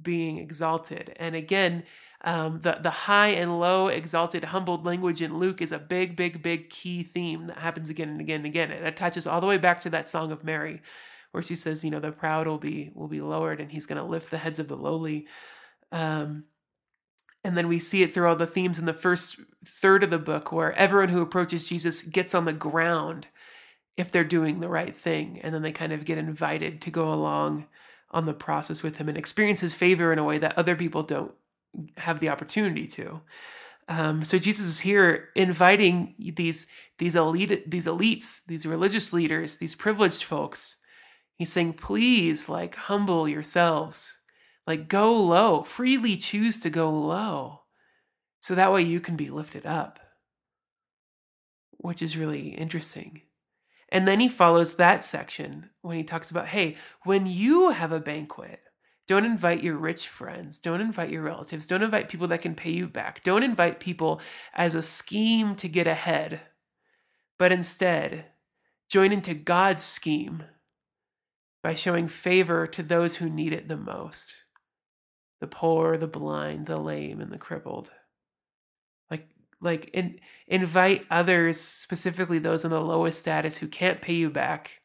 being 0.00 0.38
exalted. 0.38 1.14
And 1.16 1.34
again, 1.34 1.84
um, 2.22 2.60
the 2.60 2.78
the 2.80 2.90
high 2.90 3.28
and 3.28 3.60
low, 3.60 3.88
exalted, 3.88 4.44
humbled 4.44 4.84
language 4.84 5.22
in 5.22 5.38
Luke 5.38 5.62
is 5.62 5.72
a 5.72 5.78
big, 5.78 6.16
big, 6.16 6.42
big 6.42 6.68
key 6.68 7.02
theme 7.02 7.46
that 7.46 7.58
happens 7.58 7.90
again 7.90 8.08
and 8.08 8.20
again 8.20 8.36
and 8.36 8.46
again. 8.46 8.72
It 8.72 8.84
attaches 8.84 9.26
all 9.26 9.40
the 9.40 9.46
way 9.46 9.58
back 9.58 9.80
to 9.82 9.90
that 9.90 10.06
song 10.06 10.32
of 10.32 10.42
Mary, 10.42 10.80
where 11.30 11.42
she 11.42 11.54
says, 11.54 11.84
you 11.84 11.90
know, 11.90 12.00
the 12.00 12.10
proud 12.10 12.46
will 12.46 12.58
be 12.58 12.90
will 12.94 13.08
be 13.08 13.20
lowered, 13.20 13.60
and 13.60 13.70
He's 13.70 13.86
going 13.86 14.00
to 14.00 14.08
lift 14.08 14.30
the 14.30 14.38
heads 14.38 14.58
of 14.58 14.68
the 14.68 14.76
lowly. 14.76 15.28
Um, 15.92 16.44
and 17.44 17.56
then 17.56 17.68
we 17.68 17.78
see 17.78 18.02
it 18.02 18.12
through 18.12 18.28
all 18.28 18.36
the 18.36 18.46
themes 18.46 18.80
in 18.80 18.84
the 18.84 18.92
first 18.92 19.40
third 19.64 20.02
of 20.02 20.10
the 20.10 20.18
book, 20.18 20.50
where 20.50 20.72
everyone 20.72 21.10
who 21.10 21.22
approaches 21.22 21.68
Jesus 21.68 22.02
gets 22.02 22.34
on 22.34 22.46
the 22.46 22.52
ground 22.52 23.28
if 23.98 24.12
they're 24.12 24.24
doing 24.24 24.60
the 24.60 24.68
right 24.68 24.94
thing, 24.94 25.40
and 25.42 25.52
then 25.52 25.62
they 25.62 25.72
kind 25.72 25.92
of 25.92 26.04
get 26.04 26.18
invited 26.18 26.80
to 26.82 26.90
go 26.90 27.12
along 27.12 27.66
on 28.10 28.24
the 28.24 28.32
process 28.32 28.82
with 28.82 28.96
him 28.96 29.08
and 29.08 29.18
experience 29.18 29.60
his 29.60 29.74
favor 29.74 30.12
in 30.12 30.18
a 30.18 30.24
way 30.24 30.38
that 30.38 30.56
other 30.56 30.76
people 30.76 31.02
don't 31.02 31.34
have 31.98 32.20
the 32.20 32.28
opportunity 32.28 32.86
to. 32.86 33.20
Um, 33.88 34.22
so 34.24 34.38
Jesus 34.38 34.66
is 34.66 34.80
here 34.80 35.30
inviting 35.34 36.14
these 36.18 36.66
these 36.98 37.16
elite 37.16 37.70
these 37.70 37.86
elites, 37.86 38.44
these 38.46 38.66
religious 38.66 39.12
leaders, 39.12 39.56
these 39.56 39.74
privileged 39.74 40.24
folks. 40.24 40.76
He's 41.34 41.52
saying, 41.52 41.74
please, 41.74 42.48
like 42.48 42.74
humble 42.74 43.28
yourselves, 43.28 44.20
like 44.66 44.88
go 44.88 45.12
low, 45.12 45.62
freely 45.62 46.16
choose 46.16 46.60
to 46.60 46.70
go 46.70 46.90
low, 46.90 47.62
so 48.40 48.54
that 48.54 48.72
way 48.72 48.82
you 48.82 49.00
can 49.00 49.16
be 49.16 49.30
lifted 49.30 49.64
up, 49.64 50.00
which 51.78 52.02
is 52.02 52.16
really 52.16 52.48
interesting. 52.48 53.22
And 53.90 54.06
then 54.06 54.20
he 54.20 54.28
follows 54.28 54.76
that 54.76 55.02
section 55.02 55.70
when 55.80 55.96
he 55.96 56.04
talks 56.04 56.30
about, 56.30 56.48
hey, 56.48 56.76
when 57.04 57.26
you 57.26 57.70
have 57.70 57.92
a 57.92 58.00
banquet, 58.00 58.60
don't 59.06 59.24
invite 59.24 59.62
your 59.62 59.76
rich 59.76 60.06
friends. 60.06 60.58
Don't 60.58 60.82
invite 60.82 61.10
your 61.10 61.22
relatives. 61.22 61.66
Don't 61.66 61.82
invite 61.82 62.10
people 62.10 62.28
that 62.28 62.42
can 62.42 62.54
pay 62.54 62.70
you 62.70 62.86
back. 62.86 63.24
Don't 63.24 63.42
invite 63.42 63.80
people 63.80 64.20
as 64.52 64.74
a 64.74 64.82
scheme 64.82 65.54
to 65.56 65.68
get 65.68 65.86
ahead, 65.86 66.42
but 67.38 67.50
instead, 67.50 68.26
join 68.90 69.10
into 69.10 69.32
God's 69.32 69.82
scheme 69.82 70.44
by 71.62 71.74
showing 71.74 72.06
favor 72.06 72.66
to 72.66 72.82
those 72.82 73.16
who 73.16 73.30
need 73.30 73.52
it 73.52 73.68
the 73.68 73.76
most 73.76 74.44
the 75.40 75.46
poor, 75.46 75.96
the 75.96 76.08
blind, 76.08 76.66
the 76.66 76.76
lame, 76.76 77.20
and 77.20 77.30
the 77.30 77.38
crippled. 77.38 77.92
Like, 79.60 79.90
in, 79.92 80.20
invite 80.46 81.04
others, 81.10 81.60
specifically 81.60 82.38
those 82.38 82.64
in 82.64 82.70
the 82.70 82.80
lowest 82.80 83.18
status 83.18 83.58
who 83.58 83.66
can't 83.68 84.00
pay 84.00 84.14
you 84.14 84.30
back 84.30 84.80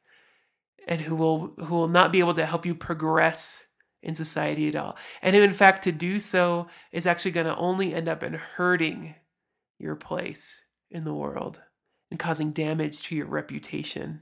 and 0.87 1.01
who 1.01 1.15
will 1.15 1.53
who 1.59 1.75
will 1.75 1.87
not 1.87 2.11
be 2.11 2.19
able 2.19 2.33
to 2.33 2.45
help 2.45 2.65
you 2.65 2.75
progress 2.75 3.67
in 4.01 4.15
society 4.15 4.67
at 4.67 4.75
all. 4.75 4.97
And 5.21 5.35
in 5.35 5.51
fact, 5.51 5.83
to 5.85 5.91
do 5.91 6.19
so 6.19 6.67
is 6.91 7.07
actually 7.07 7.31
going 7.31 7.47
to 7.47 7.55
only 7.55 7.93
end 7.93 8.07
up 8.07 8.21
in 8.21 8.33
hurting 8.33 9.15
your 9.79 9.95
place 9.95 10.65
in 10.91 11.05
the 11.05 11.13
world 11.13 11.61
and 12.11 12.19
causing 12.19 12.51
damage 12.51 13.01
to 13.03 13.15
your 13.15 13.27
reputation. 13.27 14.21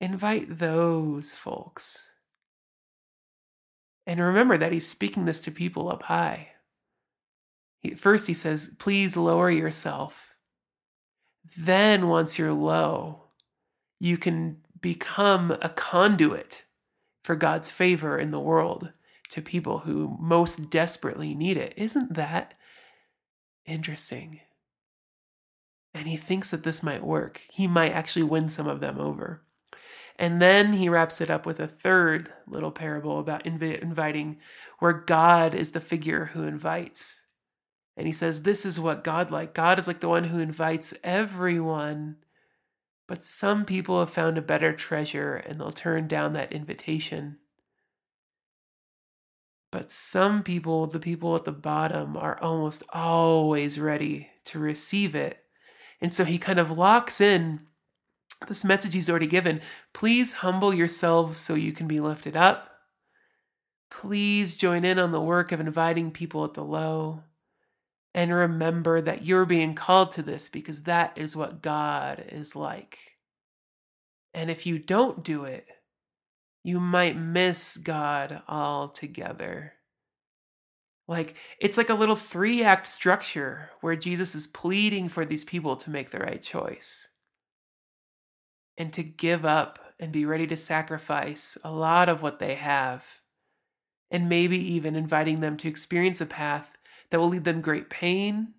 Invite 0.00 0.58
those 0.58 1.34
folks. 1.34 2.14
And 4.06 4.20
remember 4.20 4.56
that 4.56 4.72
he's 4.72 4.88
speaking 4.88 5.24
this 5.24 5.40
to 5.42 5.50
people 5.50 5.90
up 5.90 6.04
high. 6.04 6.52
First, 7.96 8.26
he 8.26 8.34
says, 8.34 8.76
please 8.78 9.16
lower 9.16 9.50
yourself. 9.50 10.36
Then, 11.56 12.08
once 12.08 12.38
you're 12.38 12.52
low, 12.52 13.24
you 13.98 14.16
can 14.16 14.58
become 14.80 15.56
a 15.62 15.68
conduit 15.68 16.64
for 17.24 17.36
God's 17.36 17.70
favor 17.70 18.18
in 18.18 18.30
the 18.30 18.40
world 18.40 18.92
to 19.30 19.42
people 19.42 19.80
who 19.80 20.16
most 20.20 20.70
desperately 20.70 21.34
need 21.34 21.56
it. 21.56 21.74
Isn't 21.76 22.14
that 22.14 22.54
interesting? 23.66 24.40
And 25.94 26.06
he 26.06 26.16
thinks 26.16 26.50
that 26.50 26.64
this 26.64 26.82
might 26.82 27.04
work. 27.04 27.42
He 27.52 27.66
might 27.66 27.92
actually 27.92 28.22
win 28.22 28.48
some 28.48 28.68
of 28.68 28.80
them 28.80 28.98
over. 28.98 29.42
And 30.18 30.40
then 30.40 30.74
he 30.74 30.88
wraps 30.88 31.20
it 31.20 31.30
up 31.30 31.46
with 31.46 31.58
a 31.58 31.66
third 31.66 32.30
little 32.46 32.70
parable 32.70 33.18
about 33.18 33.44
inv- 33.44 33.80
inviting, 33.80 34.38
where 34.78 34.92
God 34.92 35.54
is 35.54 35.72
the 35.72 35.80
figure 35.80 36.26
who 36.26 36.44
invites. 36.44 37.19
And 37.96 38.06
he 38.06 38.12
says, 38.12 38.42
This 38.42 38.64
is 38.64 38.80
what 38.80 39.04
God 39.04 39.30
like. 39.30 39.54
God 39.54 39.78
is 39.78 39.86
like 39.86 40.00
the 40.00 40.08
one 40.08 40.24
who 40.24 40.40
invites 40.40 40.94
everyone 41.02 42.16
but 43.10 43.22
some 43.22 43.64
people 43.64 43.98
have 43.98 44.10
found 44.10 44.38
a 44.38 44.42
better 44.42 44.72
treasure 44.72 45.34
and 45.34 45.58
they'll 45.58 45.72
turn 45.72 46.06
down 46.06 46.32
that 46.34 46.52
invitation. 46.52 47.38
But 49.72 49.90
some 49.90 50.44
people, 50.44 50.86
the 50.86 51.00
people 51.00 51.34
at 51.34 51.42
the 51.42 51.50
bottom, 51.50 52.16
are 52.16 52.40
almost 52.40 52.84
always 52.92 53.80
ready 53.80 54.28
to 54.44 54.60
receive 54.60 55.16
it. 55.16 55.42
And 56.00 56.14
so 56.14 56.24
he 56.24 56.38
kind 56.38 56.60
of 56.60 56.70
locks 56.70 57.20
in 57.20 57.62
this 58.46 58.64
message 58.64 58.94
he's 58.94 59.10
already 59.10 59.26
given. 59.26 59.60
Please 59.92 60.34
humble 60.34 60.72
yourselves 60.72 61.36
so 61.36 61.56
you 61.56 61.72
can 61.72 61.88
be 61.88 61.98
lifted 61.98 62.36
up. 62.36 62.70
Please 63.90 64.54
join 64.54 64.84
in 64.84 65.00
on 65.00 65.10
the 65.10 65.20
work 65.20 65.50
of 65.50 65.58
inviting 65.58 66.12
people 66.12 66.44
at 66.44 66.54
the 66.54 66.62
low. 66.62 67.24
And 68.14 68.32
remember 68.32 69.00
that 69.00 69.24
you're 69.24 69.44
being 69.44 69.74
called 69.74 70.10
to 70.12 70.22
this 70.22 70.48
because 70.48 70.82
that 70.84 71.16
is 71.16 71.36
what 71.36 71.62
God 71.62 72.24
is 72.28 72.56
like. 72.56 73.16
And 74.34 74.50
if 74.50 74.66
you 74.66 74.78
don't 74.78 75.24
do 75.24 75.44
it, 75.44 75.66
you 76.64 76.80
might 76.80 77.16
miss 77.16 77.76
God 77.76 78.42
altogether. 78.48 79.74
Like, 81.08 81.36
it's 81.58 81.78
like 81.78 81.88
a 81.88 81.94
little 81.94 82.16
three 82.16 82.62
act 82.62 82.86
structure 82.86 83.70
where 83.80 83.96
Jesus 83.96 84.34
is 84.34 84.46
pleading 84.46 85.08
for 85.08 85.24
these 85.24 85.44
people 85.44 85.74
to 85.76 85.90
make 85.90 86.10
the 86.10 86.18
right 86.18 86.42
choice 86.42 87.08
and 88.76 88.92
to 88.92 89.02
give 89.02 89.44
up 89.44 89.78
and 89.98 90.12
be 90.12 90.24
ready 90.24 90.46
to 90.46 90.56
sacrifice 90.56 91.58
a 91.64 91.70
lot 91.72 92.08
of 92.08 92.22
what 92.22 92.38
they 92.38 92.54
have, 92.54 93.20
and 94.10 94.28
maybe 94.28 94.58
even 94.58 94.96
inviting 94.96 95.40
them 95.40 95.56
to 95.58 95.68
experience 95.68 96.20
a 96.20 96.26
path 96.26 96.78
that 97.10 97.18
will 97.18 97.28
lead 97.28 97.44
them 97.44 97.60
great 97.60 97.90
pain, 97.90 98.54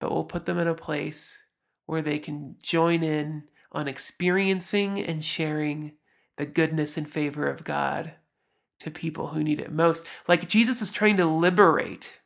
but 0.00 0.10
will 0.10 0.24
put 0.24 0.46
them 0.46 0.58
in 0.58 0.68
a 0.68 0.74
place 0.74 1.46
where 1.86 2.02
they 2.02 2.18
can 2.18 2.56
join 2.62 3.02
in 3.02 3.44
on 3.72 3.88
experiencing 3.88 4.98
and 4.98 5.24
sharing 5.24 5.92
the 6.36 6.46
goodness 6.46 6.96
and 6.96 7.08
favor 7.08 7.46
of 7.46 7.64
God 7.64 8.14
to 8.80 8.90
people 8.90 9.28
who 9.28 9.42
need 9.42 9.60
it 9.60 9.72
most. 9.72 10.06
Like 10.28 10.48
Jesus 10.48 10.82
is 10.82 10.92
trying 10.92 11.16
to 11.16 11.26
liberate 11.26 12.20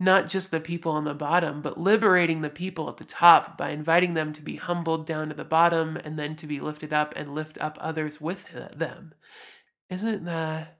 not 0.00 0.28
just 0.28 0.50
the 0.50 0.58
people 0.58 0.90
on 0.90 1.04
the 1.04 1.14
bottom, 1.14 1.62
but 1.62 1.78
liberating 1.78 2.40
the 2.40 2.50
people 2.50 2.88
at 2.88 2.96
the 2.96 3.04
top 3.04 3.56
by 3.56 3.70
inviting 3.70 4.14
them 4.14 4.32
to 4.32 4.42
be 4.42 4.56
humbled 4.56 5.06
down 5.06 5.28
to 5.28 5.34
the 5.34 5.44
bottom 5.44 5.96
and 5.96 6.18
then 6.18 6.34
to 6.34 6.46
be 6.46 6.58
lifted 6.58 6.92
up 6.92 7.14
and 7.16 7.34
lift 7.34 7.56
up 7.60 7.78
others 7.80 8.20
with 8.20 8.50
them. 8.76 9.14
Isn't 9.88 10.24
that 10.24 10.78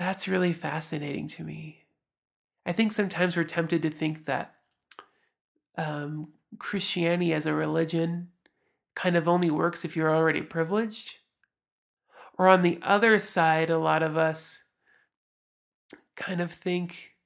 that's 0.00 0.26
really 0.26 0.54
fascinating 0.54 1.26
to 1.28 1.44
me. 1.44 1.84
I 2.64 2.72
think 2.72 2.90
sometimes 2.90 3.36
we're 3.36 3.44
tempted 3.44 3.82
to 3.82 3.90
think 3.90 4.24
that 4.24 4.54
um, 5.76 6.28
Christianity 6.58 7.34
as 7.34 7.44
a 7.44 7.52
religion 7.52 8.28
kind 8.94 9.14
of 9.14 9.28
only 9.28 9.50
works 9.50 9.84
if 9.84 9.94
you're 9.94 10.14
already 10.14 10.40
privileged. 10.40 11.18
Or 12.38 12.48
on 12.48 12.62
the 12.62 12.78
other 12.80 13.18
side, 13.18 13.68
a 13.68 13.76
lot 13.76 14.02
of 14.02 14.16
us 14.16 14.64
kind 16.16 16.40
of 16.40 16.50
think 16.50 17.16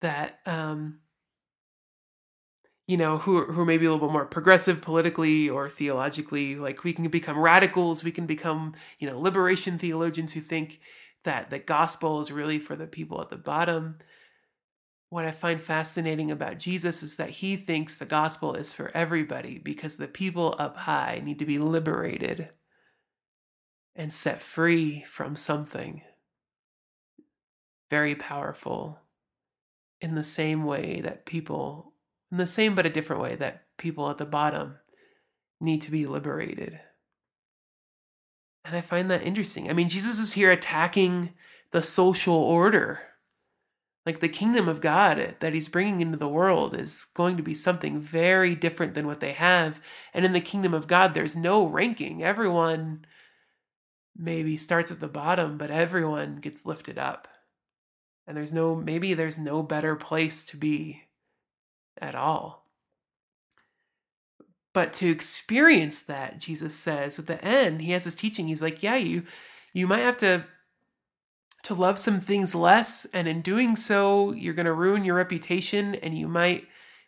that, 0.00 0.38
um, 0.46 1.00
you 2.88 2.96
know, 2.96 3.18
who, 3.18 3.44
who 3.44 3.60
are 3.60 3.66
maybe 3.66 3.84
a 3.84 3.92
little 3.92 4.08
bit 4.08 4.12
more 4.12 4.24
progressive 4.24 4.80
politically 4.80 5.50
or 5.50 5.68
theologically, 5.68 6.56
like 6.56 6.82
we 6.82 6.94
can 6.94 7.08
become 7.08 7.38
radicals, 7.38 8.02
we 8.02 8.12
can 8.12 8.24
become, 8.24 8.72
you 8.98 9.06
know, 9.06 9.20
liberation 9.20 9.76
theologians 9.76 10.32
who 10.32 10.40
think 10.40 10.80
that 11.26 11.50
the 11.50 11.58
gospel 11.58 12.20
is 12.20 12.32
really 12.32 12.58
for 12.58 12.74
the 12.74 12.86
people 12.86 13.20
at 13.20 13.28
the 13.28 13.36
bottom. 13.36 13.98
What 15.10 15.26
I 15.26 15.30
find 15.30 15.60
fascinating 15.60 16.30
about 16.30 16.58
Jesus 16.58 17.02
is 17.02 17.16
that 17.16 17.30
he 17.30 17.56
thinks 17.56 17.94
the 17.94 18.06
gospel 18.06 18.54
is 18.54 18.72
for 18.72 18.90
everybody 18.94 19.58
because 19.58 19.98
the 19.98 20.08
people 20.08 20.56
up 20.58 20.78
high 20.78 21.20
need 21.22 21.38
to 21.38 21.44
be 21.44 21.58
liberated 21.58 22.50
and 23.94 24.12
set 24.12 24.40
free 24.40 25.02
from 25.02 25.36
something 25.36 26.02
very 27.88 28.14
powerful 28.14 29.00
in 30.00 30.14
the 30.14 30.24
same 30.24 30.64
way 30.64 31.00
that 31.00 31.26
people, 31.26 31.92
in 32.30 32.38
the 32.38 32.46
same 32.46 32.74
but 32.74 32.86
a 32.86 32.90
different 32.90 33.22
way 33.22 33.36
that 33.36 33.64
people 33.78 34.10
at 34.10 34.18
the 34.18 34.24
bottom 34.24 34.76
need 35.60 35.82
to 35.82 35.90
be 35.90 36.06
liberated. 36.06 36.80
And 38.66 38.74
I 38.74 38.80
find 38.80 39.08
that 39.10 39.22
interesting. 39.22 39.70
I 39.70 39.72
mean, 39.72 39.88
Jesus 39.88 40.18
is 40.18 40.32
here 40.32 40.50
attacking 40.50 41.32
the 41.70 41.82
social 41.82 42.34
order. 42.34 43.00
Like 44.04 44.18
the 44.18 44.28
kingdom 44.28 44.68
of 44.68 44.80
God 44.80 45.36
that 45.38 45.52
he's 45.52 45.68
bringing 45.68 46.00
into 46.00 46.18
the 46.18 46.28
world 46.28 46.74
is 46.74 47.06
going 47.14 47.36
to 47.36 47.44
be 47.44 47.54
something 47.54 48.00
very 48.00 48.56
different 48.56 48.94
than 48.94 49.06
what 49.06 49.20
they 49.20 49.32
have. 49.32 49.80
And 50.12 50.24
in 50.24 50.32
the 50.32 50.40
kingdom 50.40 50.74
of 50.74 50.88
God, 50.88 51.14
there's 51.14 51.36
no 51.36 51.64
ranking. 51.64 52.24
Everyone 52.24 53.04
maybe 54.16 54.56
starts 54.56 54.90
at 54.90 54.98
the 54.98 55.08
bottom, 55.08 55.58
but 55.58 55.70
everyone 55.70 56.36
gets 56.36 56.66
lifted 56.66 56.98
up. 56.98 57.28
And 58.26 58.36
there's 58.36 58.52
no, 58.52 58.74
maybe 58.74 59.14
there's 59.14 59.38
no 59.38 59.62
better 59.62 59.94
place 59.94 60.44
to 60.46 60.56
be 60.56 61.04
at 62.00 62.16
all. 62.16 62.65
But 64.76 64.92
to 64.92 65.10
experience 65.10 66.02
that, 66.02 66.38
Jesus 66.38 66.74
says 66.74 67.18
at 67.18 67.26
the 67.26 67.42
end, 67.42 67.80
he 67.80 67.92
has 67.92 68.04
this 68.04 68.14
teaching. 68.14 68.46
He's 68.46 68.60
like, 68.60 68.82
yeah, 68.82 68.96
you 68.96 69.22
you 69.72 69.86
might 69.86 70.00
have 70.00 70.18
to 70.18 70.44
to 71.62 71.74
love 71.74 71.98
some 71.98 72.20
things 72.20 72.54
less, 72.54 73.06
and 73.14 73.26
in 73.26 73.40
doing 73.40 73.74
so, 73.74 74.32
you're 74.32 74.52
going 74.52 74.66
to 74.66 74.74
ruin 74.74 75.02
your 75.06 75.14
reputation, 75.14 75.94
and 75.94 76.12
you 76.12 76.28
might 76.28 76.66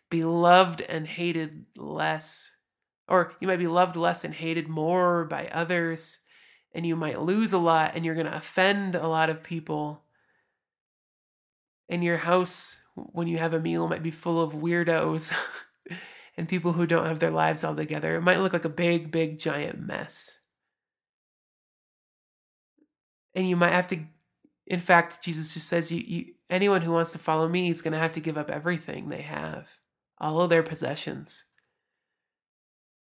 be 0.09 0.23
loved 0.23 0.81
and 0.81 1.05
hated 1.05 1.67
less, 1.77 2.57
or 3.07 3.33
you 3.39 3.47
might 3.47 3.59
be 3.59 3.67
loved 3.67 3.95
less 3.95 4.23
and 4.23 4.33
hated 4.33 4.67
more 4.67 5.25
by 5.25 5.47
others, 5.51 6.21
and 6.73 6.87
you 6.87 6.95
might 6.95 7.21
lose 7.21 7.53
a 7.53 7.59
lot, 7.59 7.91
and 7.93 8.03
you're 8.03 8.15
going 8.15 8.25
to 8.25 8.35
offend 8.35 8.95
a 8.95 9.07
lot 9.07 9.29
of 9.29 9.43
people. 9.43 10.05
And 11.87 12.03
your 12.03 12.17
house, 12.17 12.81
when 12.95 13.27
you 13.27 13.37
have 13.37 13.53
a 13.53 13.59
meal, 13.59 13.87
might 13.87 14.01
be 14.01 14.09
full 14.09 14.41
of 14.41 14.53
weirdos 14.53 15.31
and 16.39 16.47
people 16.47 16.71
who 16.71 16.87
don't 16.87 17.05
have 17.05 17.19
their 17.19 17.31
lives 17.31 17.65
all 17.65 17.75
together. 17.75 18.15
It 18.15 18.21
might 18.21 18.39
look 18.39 18.53
like 18.53 18.63
a 18.63 18.69
big, 18.69 19.11
big, 19.11 19.37
giant 19.37 19.77
mess. 19.77 20.39
And 23.35 23.47
you 23.47 23.57
might 23.57 23.73
have 23.73 23.87
to, 23.87 23.99
in 24.65 24.79
fact, 24.79 25.21
Jesus 25.21 25.53
just 25.53 25.67
says, 25.67 25.91
you, 25.91 26.01
you 26.07 26.25
anyone 26.49 26.81
who 26.81 26.93
wants 26.93 27.11
to 27.11 27.17
follow 27.17 27.49
me 27.49 27.69
is 27.69 27.81
going 27.81 27.91
to 27.91 27.99
have 27.99 28.13
to 28.13 28.21
give 28.21 28.37
up 28.37 28.49
everything 28.49 29.09
they 29.09 29.21
have, 29.21 29.67
all 30.17 30.41
of 30.41 30.49
their 30.49 30.63
possessions, 30.63 31.43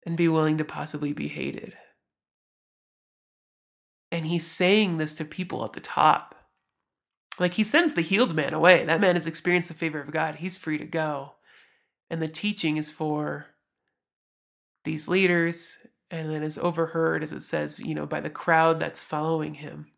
and 0.05 0.17
be 0.17 0.29
willing 0.29 0.57
to 0.59 0.65
possibly 0.65 1.13
be 1.13 1.27
hated. 1.27 1.75
And 4.13 4.27
he's 4.27 4.47
saying 4.47 4.99
this 4.99 5.15
to 5.15 5.25
people 5.25 5.65
at 5.65 5.73
the 5.73 5.81
top. 5.81 6.37
Like 7.41 7.55
he 7.55 7.65
sends 7.65 7.95
the 7.95 8.03
healed 8.03 8.37
man 8.37 8.55
away. 8.55 8.85
That 8.85 9.01
man 9.01 9.17
has 9.17 9.27
experienced 9.27 9.67
the 9.67 9.75
favor 9.75 10.01
of 10.01 10.13
God. 10.13 10.37
He's 10.37 10.57
free 10.57 10.79
to 10.79 10.87
go. 10.87 11.36
And 12.11 12.23
the 12.23 12.29
teaching 12.29 12.77
is 12.77 12.91
for 12.91 13.47
these 14.85 15.09
leaders 15.09 15.79
and 16.11 16.31
then 16.31 16.43
is 16.43 16.59
overheard, 16.59 17.23
as 17.23 17.33
it 17.33 17.41
says, 17.41 17.81
you 17.81 17.95
know, 17.95 18.07
by 18.07 18.21
the 18.21 18.31
crowd 18.31 18.79
that's 18.79 19.03
following 19.03 19.55
him. 19.55 19.89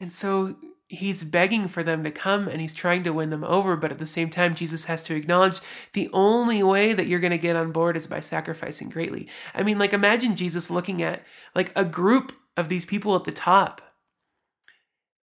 And 0.00 0.10
so 0.10 0.56
he's 0.88 1.22
begging 1.22 1.68
for 1.68 1.82
them 1.82 2.02
to 2.02 2.10
come 2.10 2.48
and 2.48 2.60
he's 2.60 2.74
trying 2.74 3.04
to 3.04 3.12
win 3.12 3.30
them 3.30 3.44
over. 3.44 3.76
But 3.76 3.92
at 3.92 3.98
the 3.98 4.06
same 4.06 4.30
time, 4.30 4.54
Jesus 4.54 4.86
has 4.86 5.04
to 5.04 5.14
acknowledge 5.14 5.60
the 5.92 6.08
only 6.12 6.62
way 6.62 6.92
that 6.92 7.06
you're 7.06 7.20
going 7.20 7.30
to 7.30 7.38
get 7.38 7.56
on 7.56 7.70
board 7.70 7.96
is 7.96 8.06
by 8.06 8.20
sacrificing 8.20 8.88
greatly. 8.88 9.28
I 9.54 9.62
mean, 9.62 9.78
like, 9.78 9.92
imagine 9.92 10.36
Jesus 10.36 10.70
looking 10.70 11.02
at 11.02 11.22
like 11.54 11.70
a 11.76 11.84
group 11.84 12.32
of 12.56 12.68
these 12.68 12.86
people 12.86 13.14
at 13.14 13.24
the 13.24 13.32
top. 13.32 13.82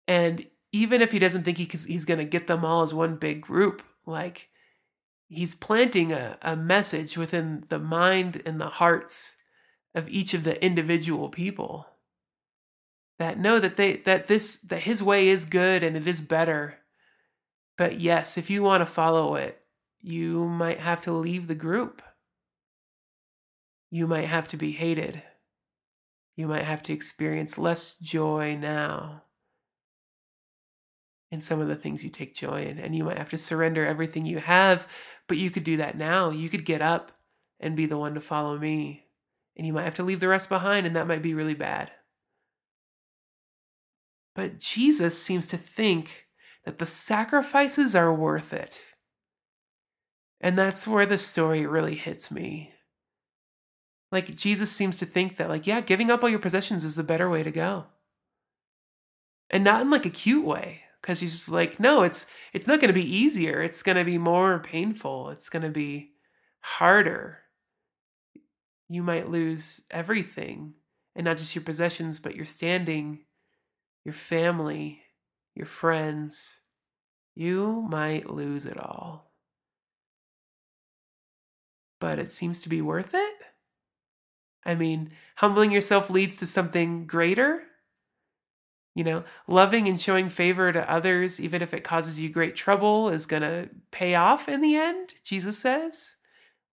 And 0.08 0.46
even 0.72 1.02
if 1.02 1.12
he 1.12 1.20
doesn't 1.20 1.44
think 1.44 1.58
he, 1.58 1.66
he's 1.66 2.06
going 2.06 2.20
to 2.20 2.26
get 2.26 2.48
them 2.48 2.64
all 2.64 2.84
as 2.84 2.94
one 2.94 3.16
big 3.16 3.42
group, 3.42 3.82
like 4.06 4.50
he's 5.28 5.56
planting 5.56 6.12
a, 6.12 6.38
a 6.42 6.56
message 6.56 7.18
within 7.18 7.64
the 7.70 7.80
mind 7.80 8.42
and 8.46 8.60
the 8.60 8.70
hearts 8.70 9.38
of 9.94 10.10
each 10.10 10.34
of 10.34 10.44
the 10.44 10.64
individual 10.64 11.30
people 11.30 11.88
that 13.18 13.40
know 13.40 13.60
that 13.60 13.78
they 13.78 13.98
that 13.98 14.28
this 14.28 14.62
that 14.62 14.82
his 14.82 15.02
way 15.02 15.30
is 15.30 15.46
good 15.46 15.84
and 15.84 15.96
it 15.96 16.08
is 16.08 16.22
better. 16.22 16.80
But 17.78 18.00
yes 18.00 18.38
if 18.38 18.50
you 18.50 18.64
want 18.64 18.82
to 18.82 18.86
follow 18.86 19.36
it 19.36 19.62
you 20.02 20.48
might 20.48 20.80
have 20.80 21.02
to 21.02 21.12
leave 21.12 21.48
the 21.48 21.56
group. 21.56 22.04
You 23.90 24.06
might 24.06 24.28
have 24.28 24.48
to 24.50 24.58
be 24.58 24.74
hated. 24.74 25.24
You 26.36 26.48
might 26.48 26.64
have 26.64 26.84
to 26.84 26.94
experience 26.94 27.58
less 27.58 27.98
joy 27.98 28.56
now 28.56 29.24
in 31.32 31.42
some 31.42 31.60
of 31.60 31.68
the 31.68 31.76
things 31.76 32.04
you 32.04 32.10
take 32.10 32.36
joy 32.36 32.64
in 32.64 32.78
and 32.78 32.96
you 32.96 33.04
might 33.04 33.18
have 33.18 33.30
to 33.30 33.38
surrender 33.38 33.86
everything 33.86 34.26
you 34.26 34.40
have 34.40 34.88
but 35.28 35.38
you 35.38 35.50
could 35.50 35.64
do 35.64 35.78
that 35.78 35.98
now 35.98 36.30
you 36.30 36.50
could 36.50 36.66
get 36.66 36.82
up 36.82 37.12
and 37.60 37.76
be 37.76 37.86
the 37.86 37.98
one 37.98 38.14
to 38.14 38.22
follow 38.22 38.58
me 38.58 39.06
and 39.58 39.66
you 39.66 39.74
might 39.74 39.84
have 39.84 39.96
to 39.96 40.04
leave 40.04 40.20
the 40.20 40.28
rest 40.28 40.50
behind 40.50 40.86
and 40.86 40.96
that 40.96 41.08
might 41.08 41.22
be 41.22 41.34
really 41.34 41.54
bad 41.54 41.92
but 44.36 44.60
Jesus 44.60 45.20
seems 45.22 45.48
to 45.48 45.58
think 45.58 46.28
that 46.66 46.78
the 46.78 46.86
sacrifices 46.86 47.96
are 47.96 48.14
worth 48.14 48.54
it. 48.54 48.86
And 50.42 50.58
that's 50.58 50.88
where 50.88 51.06
the 51.06 51.18
story 51.18 51.66
really 51.66 51.96
hits 51.96 52.30
me. 52.30 52.74
Like, 54.12 54.36
Jesus 54.36 54.72
seems 54.72 54.98
to 54.98 55.06
think 55.06 55.38
that, 55.38 55.50
like, 55.50 55.66
yeah, 55.66 55.82
giving 55.82 56.12
up 56.12 56.22
all 56.22 56.30
your 56.30 56.40
possessions 56.40 56.84
is 56.84 56.98
the 56.98 57.04
better 57.04 57.30
way 57.30 57.44
to 57.44 57.52
go. 57.52 57.86
And 59.50 59.64
not 59.64 59.82
in 59.82 59.90
like 59.90 60.06
a 60.06 60.10
cute 60.10 60.46
way, 60.46 60.82
because 61.06 61.20
he's 61.20 61.34
just 61.34 61.52
like, 61.52 61.80
no, 61.80 62.02
it's 62.02 62.34
it's 62.52 62.68
not 62.68 62.82
gonna 62.82 62.92
be 62.94 63.16
easier. 63.16 63.62
It's 63.62 63.84
gonna 63.84 64.04
be 64.04 64.18
more 64.18 64.60
painful. 64.60 65.30
It's 65.30 65.50
gonna 65.50 65.70
be 65.70 66.14
harder. 66.62 67.42
You 68.90 69.04
might 69.04 69.30
lose 69.30 69.86
everything, 69.92 70.74
and 71.16 71.26
not 71.26 71.38
just 71.38 71.54
your 71.54 71.64
possessions, 71.64 72.20
but 72.20 72.36
your 72.36 72.46
standing 72.46 73.26
your 74.06 74.14
family, 74.14 75.02
your 75.56 75.66
friends, 75.66 76.62
you 77.36 77.88
might 77.90 78.30
lose 78.30 78.66
it 78.66 78.78
all. 78.78 79.32
But 82.00 82.20
it 82.20 82.30
seems 82.30 82.62
to 82.62 82.70
be 82.70 82.82
worth 82.82 83.14
it. 83.14 83.36
I 84.64 84.76
mean, 84.76 85.12
humbling 85.38 85.72
yourself 85.72 86.10
leads 86.10 86.36
to 86.38 86.46
something 86.46 87.08
greater. 87.08 87.64
You 88.96 89.04
know, 89.04 89.24
loving 89.48 89.88
and 89.88 90.00
showing 90.00 90.30
favor 90.30 90.72
to 90.72 90.90
others, 90.90 91.40
even 91.40 91.62
if 91.62 91.74
it 91.74 91.84
causes 91.84 92.20
you 92.20 92.30
great 92.30 92.56
trouble, 92.56 93.10
is 93.10 93.26
going 93.26 93.44
to 93.44 93.70
pay 93.92 94.16
off 94.16 94.50
in 94.50 94.62
the 94.62 94.76
end, 94.76 95.14
Jesus 95.22 95.60
says. 95.60 96.16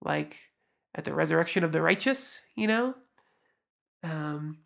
Like 0.01 0.53
at 0.95 1.05
the 1.05 1.15
resurrection 1.15 1.65
of 1.65 1.73
the 1.73 1.83
righteous, 1.83 2.47
you 2.55 2.67
know? 2.67 2.95
Um, 4.05 4.59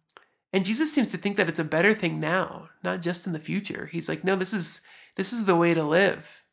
and 0.53 0.65
Jesus 0.65 0.93
seems 0.93 1.11
to 1.11 1.19
think 1.19 1.37
that 1.37 1.49
it's 1.49 1.59
a 1.59 1.65
better 1.65 1.95
thing 1.95 2.21
now, 2.21 2.69
not 2.83 3.01
just 3.01 3.27
in 3.27 3.33
the 3.33 3.39
future. 3.39 3.87
He's 3.87 4.09
like, 4.09 4.25
no, 4.25 4.37
this 4.37 4.55
is 4.55 4.83
this 5.17 5.33
is 5.33 5.47
the 5.47 5.57
way 5.57 5.75
to 5.75 5.83
live. 5.83 6.45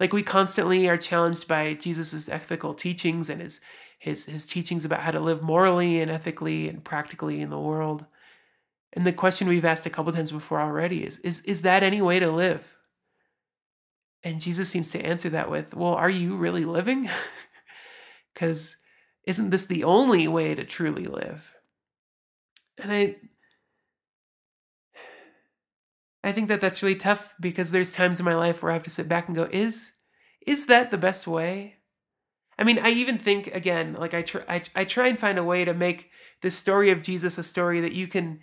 Like 0.00 0.12
we 0.12 0.22
constantly 0.22 0.88
are 0.88 0.96
challenged 0.96 1.48
by 1.48 1.74
Jesus's 1.74 2.28
ethical 2.28 2.74
teachings 2.74 3.28
and 3.30 3.40
his 3.40 3.60
his 3.98 4.26
his 4.26 4.46
teachings 4.46 4.84
about 4.84 5.00
how 5.00 5.10
to 5.10 5.20
live 5.20 5.42
morally 5.42 6.00
and 6.00 6.10
ethically 6.10 6.68
and 6.68 6.82
practically 6.82 7.40
in 7.40 7.50
the 7.50 7.60
world. 7.60 8.06
And 8.92 9.06
the 9.06 9.12
question 9.12 9.48
we've 9.48 9.64
asked 9.64 9.86
a 9.86 9.90
couple 9.90 10.12
times 10.12 10.32
before 10.32 10.60
already 10.60 11.04
is 11.04 11.18
is 11.20 11.44
is 11.44 11.62
that 11.62 11.82
any 11.82 12.02
way 12.02 12.18
to 12.18 12.30
live? 12.30 12.78
And 14.22 14.40
Jesus 14.40 14.68
seems 14.68 14.92
to 14.92 15.04
answer 15.04 15.28
that 15.30 15.50
with, 15.50 15.74
well, 15.74 15.94
are 15.94 16.10
you 16.10 16.36
really 16.36 16.64
living? 16.64 17.08
Cuz 18.34 18.76
isn't 19.24 19.50
this 19.50 19.66
the 19.66 19.84
only 19.84 20.28
way 20.28 20.54
to 20.54 20.64
truly 20.64 21.04
live? 21.04 21.54
And 22.78 22.92
I 22.92 23.16
I 26.24 26.32
think 26.32 26.48
that 26.48 26.60
that's 26.60 26.82
really 26.82 26.96
tough 26.96 27.34
because 27.40 27.72
there's 27.72 27.92
times 27.92 28.20
in 28.20 28.24
my 28.24 28.34
life 28.34 28.62
where 28.62 28.70
I 28.70 28.74
have 28.74 28.84
to 28.84 28.90
sit 28.90 29.08
back 29.08 29.26
and 29.26 29.36
go, 29.36 29.48
is 29.50 29.98
is 30.46 30.66
that 30.66 30.90
the 30.90 30.98
best 30.98 31.26
way? 31.26 31.76
I 32.58 32.64
mean, 32.64 32.78
I 32.78 32.90
even 32.90 33.18
think 33.18 33.48
again, 33.48 33.94
like 33.94 34.14
I 34.14 34.22
try, 34.22 34.42
I, 34.48 34.62
I 34.74 34.84
try 34.84 35.08
and 35.08 35.18
find 35.18 35.38
a 35.38 35.44
way 35.44 35.64
to 35.64 35.74
make 35.74 36.10
the 36.42 36.50
story 36.50 36.90
of 36.90 37.02
Jesus 37.02 37.38
a 37.38 37.42
story 37.42 37.80
that 37.80 37.92
you 37.92 38.06
can 38.06 38.40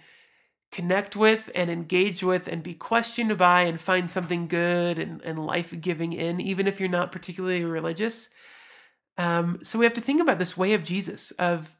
connect 0.71 1.15
with 1.15 1.49
and 1.55 1.69
engage 1.69 2.23
with 2.23 2.47
and 2.47 2.61
be 2.61 2.73
questioned 2.73 3.37
by 3.37 3.61
and 3.61 3.79
find 3.79 4.09
something 4.09 4.47
good 4.47 4.99
and, 4.99 5.21
and 5.23 5.45
life 5.45 5.73
giving 5.81 6.13
in, 6.13 6.39
even 6.39 6.67
if 6.67 6.79
you're 6.79 6.89
not 6.89 7.11
particularly 7.11 7.63
religious. 7.63 8.29
Um, 9.17 9.59
so 9.63 9.79
we 9.79 9.85
have 9.85 9.93
to 9.95 10.01
think 10.01 10.21
about 10.21 10.39
this 10.39 10.57
way 10.57 10.73
of 10.73 10.83
Jesus 10.83 11.31
of 11.31 11.75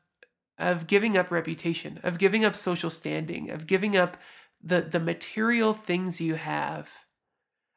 of 0.58 0.88
giving 0.88 1.16
up 1.16 1.32
reputation, 1.32 2.02
of 2.04 2.18
giving 2.18 2.44
up 2.44 2.54
social 2.54 2.90
standing, 2.90 3.50
of 3.50 3.68
giving 3.68 3.96
up 3.96 4.18
the 4.62 4.82
the 4.82 5.00
material 5.00 5.74
things 5.74 6.20
you 6.20 6.36
have 6.36 7.06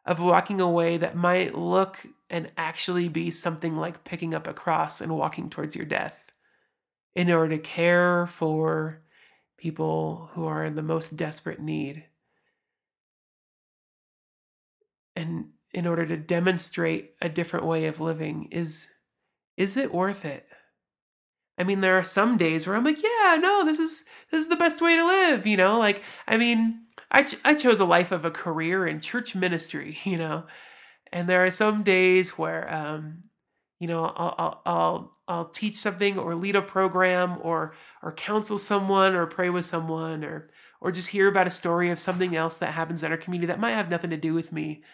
of 0.04 0.20
walking 0.20 0.60
away 0.60 0.96
that 0.96 1.16
might 1.16 1.54
look 1.54 2.04
and 2.28 2.50
actually 2.56 3.08
be 3.08 3.30
something 3.30 3.76
like 3.76 4.04
picking 4.04 4.34
up 4.34 4.46
a 4.46 4.54
cross 4.54 5.00
and 5.00 5.16
walking 5.16 5.48
towards 5.48 5.76
your 5.76 5.84
death 5.84 6.32
in 7.14 7.30
order 7.30 7.56
to 7.56 7.62
care 7.62 8.26
for 8.26 9.02
people 9.62 10.28
who 10.32 10.44
are 10.44 10.64
in 10.64 10.74
the 10.74 10.82
most 10.82 11.16
desperate 11.16 11.60
need 11.60 12.04
and 15.14 15.50
in 15.72 15.86
order 15.86 16.04
to 16.04 16.16
demonstrate 16.16 17.12
a 17.22 17.28
different 17.28 17.64
way 17.64 17.86
of 17.86 18.00
living 18.00 18.48
is 18.50 18.90
is 19.56 19.76
it 19.76 19.94
worth 19.94 20.24
it 20.24 20.48
I 21.58 21.64
mean, 21.64 21.80
there 21.80 21.98
are 21.98 22.02
some 22.02 22.38
days 22.38 22.66
where 22.66 22.74
I'm 22.74 22.82
like, 22.82 23.02
yeah, 23.02 23.36
no, 23.38 23.62
this 23.64 23.78
is 23.78 24.04
this 24.30 24.40
is 24.40 24.48
the 24.48 24.56
best 24.56 24.80
way 24.80 24.96
to 24.96 25.04
live, 25.06 25.46
you 25.46 25.56
know? 25.56 25.78
Like, 25.78 26.02
I 26.26 26.38
mean, 26.38 26.86
I 27.10 27.24
ch- 27.24 27.36
I 27.44 27.54
chose 27.54 27.78
a 27.78 27.84
life 27.84 28.10
of 28.10 28.24
a 28.24 28.30
career 28.30 28.86
in 28.86 29.00
church 29.00 29.36
ministry, 29.36 29.98
you 30.04 30.16
know. 30.16 30.44
And 31.12 31.28
there 31.28 31.44
are 31.44 31.50
some 31.50 31.82
days 31.82 32.38
where 32.38 32.72
um 32.74 33.20
you 33.82 33.88
know 33.88 34.04
I'll, 34.04 34.34
I'll 34.38 34.62
I'll 34.64 35.12
I'll 35.26 35.44
teach 35.46 35.74
something 35.74 36.16
or 36.16 36.36
lead 36.36 36.54
a 36.54 36.62
program 36.62 37.38
or 37.42 37.74
or 38.00 38.12
counsel 38.12 38.56
someone 38.56 39.16
or 39.16 39.26
pray 39.26 39.50
with 39.50 39.64
someone 39.64 40.22
or 40.22 40.50
or 40.80 40.92
just 40.92 41.08
hear 41.08 41.26
about 41.26 41.48
a 41.48 41.50
story 41.50 41.90
of 41.90 41.98
something 41.98 42.36
else 42.36 42.60
that 42.60 42.74
happens 42.74 43.02
in 43.02 43.10
our 43.10 43.18
community 43.18 43.48
that 43.48 43.58
might 43.58 43.72
have 43.72 43.90
nothing 43.90 44.10
to 44.10 44.16
do 44.16 44.34
with 44.34 44.52
me. 44.52 44.84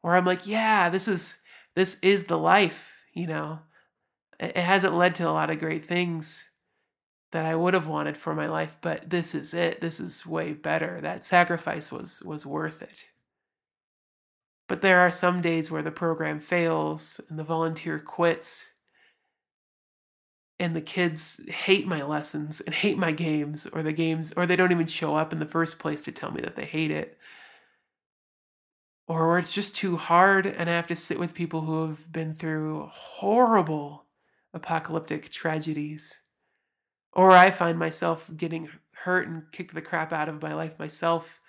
Where 0.00 0.16
I'm 0.16 0.24
like 0.24 0.46
yeah 0.46 0.88
this 0.88 1.08
is 1.08 1.42
this 1.74 2.00
is 2.00 2.24
the 2.24 2.38
life 2.38 3.04
you 3.12 3.26
know? 3.26 3.58
It 4.40 4.56
hasn't 4.56 4.96
led 4.96 5.14
to 5.16 5.28
a 5.28 5.32
lot 5.32 5.50
of 5.50 5.58
great 5.58 5.84
things 5.84 6.50
that 7.32 7.44
I 7.44 7.54
would 7.54 7.74
have 7.74 7.86
wanted 7.86 8.16
for 8.16 8.34
my 8.34 8.48
life 8.48 8.78
but 8.80 9.10
this 9.10 9.34
is 9.34 9.52
it. 9.52 9.82
This 9.82 10.00
is 10.00 10.24
way 10.24 10.54
better. 10.54 11.02
That 11.02 11.22
sacrifice 11.22 11.92
was 11.92 12.22
was 12.22 12.46
worth 12.46 12.80
it 12.80 13.10
but 14.68 14.82
there 14.82 15.00
are 15.00 15.10
some 15.10 15.40
days 15.40 15.70
where 15.70 15.82
the 15.82 15.90
program 15.90 16.38
fails 16.38 17.20
and 17.28 17.38
the 17.38 17.44
volunteer 17.44 17.98
quits. 17.98 18.74
And 20.60 20.76
the 20.76 20.82
kids 20.82 21.48
hate 21.48 21.86
my 21.86 22.02
lessons 22.02 22.60
and 22.60 22.74
hate 22.74 22.98
my 22.98 23.12
games, 23.12 23.66
or 23.72 23.82
the 23.82 23.92
games, 23.92 24.32
or 24.34 24.44
they 24.44 24.56
don't 24.56 24.72
even 24.72 24.86
show 24.86 25.16
up 25.16 25.32
in 25.32 25.38
the 25.38 25.46
first 25.46 25.78
place 25.78 26.02
to 26.02 26.12
tell 26.12 26.32
me 26.32 26.42
that 26.42 26.56
they 26.56 26.66
hate 26.66 26.90
it. 26.90 27.16
Or 29.06 29.26
where 29.26 29.38
it's 29.38 29.54
just 29.54 29.74
too 29.74 29.96
hard 29.96 30.44
and 30.44 30.68
I 30.68 30.74
have 30.74 30.88
to 30.88 30.96
sit 30.96 31.18
with 31.18 31.34
people 31.34 31.62
who 31.62 31.86
have 31.86 32.12
been 32.12 32.34
through 32.34 32.88
horrible 32.90 34.04
apocalyptic 34.52 35.30
tragedies. 35.30 36.20
Or 37.12 37.30
I 37.30 37.50
find 37.50 37.78
myself 37.78 38.30
getting 38.36 38.68
hurt 38.92 39.28
and 39.28 39.50
kicked 39.50 39.72
the 39.72 39.80
crap 39.80 40.12
out 40.12 40.28
of 40.28 40.42
my 40.42 40.52
life 40.52 40.78
myself, 40.78 41.40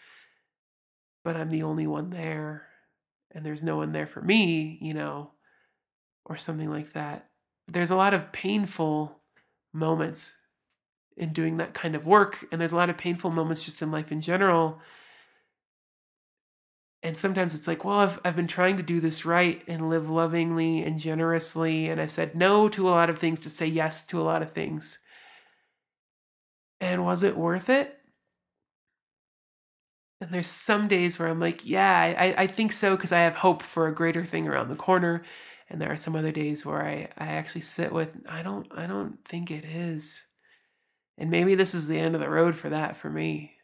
but 1.25 1.35
I'm 1.35 1.49
the 1.49 1.63
only 1.63 1.85
one 1.85 2.11
there 2.11 2.68
and 3.31 3.45
there's 3.45 3.63
no 3.63 3.77
one 3.77 3.91
there 3.91 4.07
for 4.07 4.21
me, 4.21 4.77
you 4.81 4.93
know, 4.93 5.31
or 6.25 6.37
something 6.37 6.69
like 6.69 6.93
that. 6.93 7.29
There's 7.67 7.91
a 7.91 7.95
lot 7.95 8.13
of 8.13 8.31
painful 8.31 9.21
moments 9.73 10.37
in 11.15 11.33
doing 11.33 11.57
that 11.57 11.73
kind 11.73 11.95
of 11.95 12.07
work, 12.07 12.45
and 12.51 12.59
there's 12.59 12.71
a 12.71 12.77
lot 12.77 12.89
of 12.89 12.97
painful 12.97 13.29
moments 13.29 13.65
just 13.65 13.81
in 13.81 13.91
life 13.91 14.11
in 14.11 14.21
general. 14.21 14.79
And 17.03 17.17
sometimes 17.17 17.55
it's 17.55 17.67
like, 17.67 17.85
well, 17.85 17.99
I've, 17.99 18.19
I've 18.25 18.35
been 18.35 18.47
trying 18.47 18.77
to 18.77 18.83
do 18.83 18.99
this 18.99 19.25
right 19.25 19.61
and 19.67 19.89
live 19.89 20.09
lovingly 20.09 20.83
and 20.83 20.99
generously, 20.99 21.87
and 21.87 22.01
I've 22.01 22.11
said 22.11 22.35
no 22.35 22.67
to 22.69 22.89
a 22.89 22.91
lot 22.91 23.09
of 23.09 23.19
things 23.19 23.39
to 23.41 23.49
say 23.49 23.67
yes 23.67 24.05
to 24.07 24.19
a 24.19 24.23
lot 24.23 24.41
of 24.41 24.51
things. 24.51 24.99
And 26.81 27.05
was 27.05 27.23
it 27.23 27.37
worth 27.37 27.69
it? 27.69 27.98
And 30.21 30.31
there's 30.31 30.47
some 30.47 30.87
days 30.87 31.17
where 31.17 31.29
I'm 31.29 31.39
like, 31.39 31.65
yeah, 31.65 32.15
I, 32.17 32.43
I 32.43 32.47
think 32.47 32.73
so 32.73 32.95
because 32.95 33.11
I 33.13 33.19
have 33.19 33.35
hope 33.35 33.61
for 33.61 33.87
a 33.87 33.95
greater 33.95 34.23
thing 34.23 34.47
around 34.47 34.67
the 34.67 34.75
corner. 34.75 35.23
And 35.69 35.79
there 35.79 35.91
are 35.91 35.95
some 35.95 36.15
other 36.15 36.31
days 36.31 36.65
where 36.65 36.83
I, 36.83 37.09
I 37.17 37.27
actually 37.27 37.61
sit 37.61 37.93
with, 37.93 38.17
I 38.27 38.41
don't 38.41 38.67
I 38.75 38.85
don't 38.87 39.23
think 39.23 39.49
it 39.51 39.63
is. 39.63 40.25
And 41.17 41.29
maybe 41.29 41.55
this 41.55 41.73
is 41.73 41.87
the 41.87 41.99
end 41.99 42.15
of 42.15 42.21
the 42.21 42.29
road 42.29 42.55
for 42.55 42.69
that 42.69 42.95
for 42.97 43.09
me. 43.09 43.55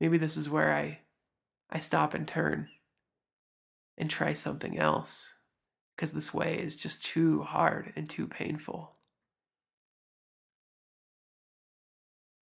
Maybe 0.00 0.18
this 0.18 0.36
is 0.36 0.50
where 0.50 0.74
I 0.74 1.00
I 1.70 1.78
stop 1.78 2.12
and 2.14 2.28
turn 2.28 2.68
and 3.96 4.10
try 4.10 4.34
something 4.34 4.78
else. 4.78 5.34
Because 5.96 6.12
this 6.12 6.34
way 6.34 6.58
is 6.58 6.74
just 6.74 7.04
too 7.04 7.42
hard 7.42 7.92
and 7.96 8.08
too 8.08 8.26
painful. 8.26 8.96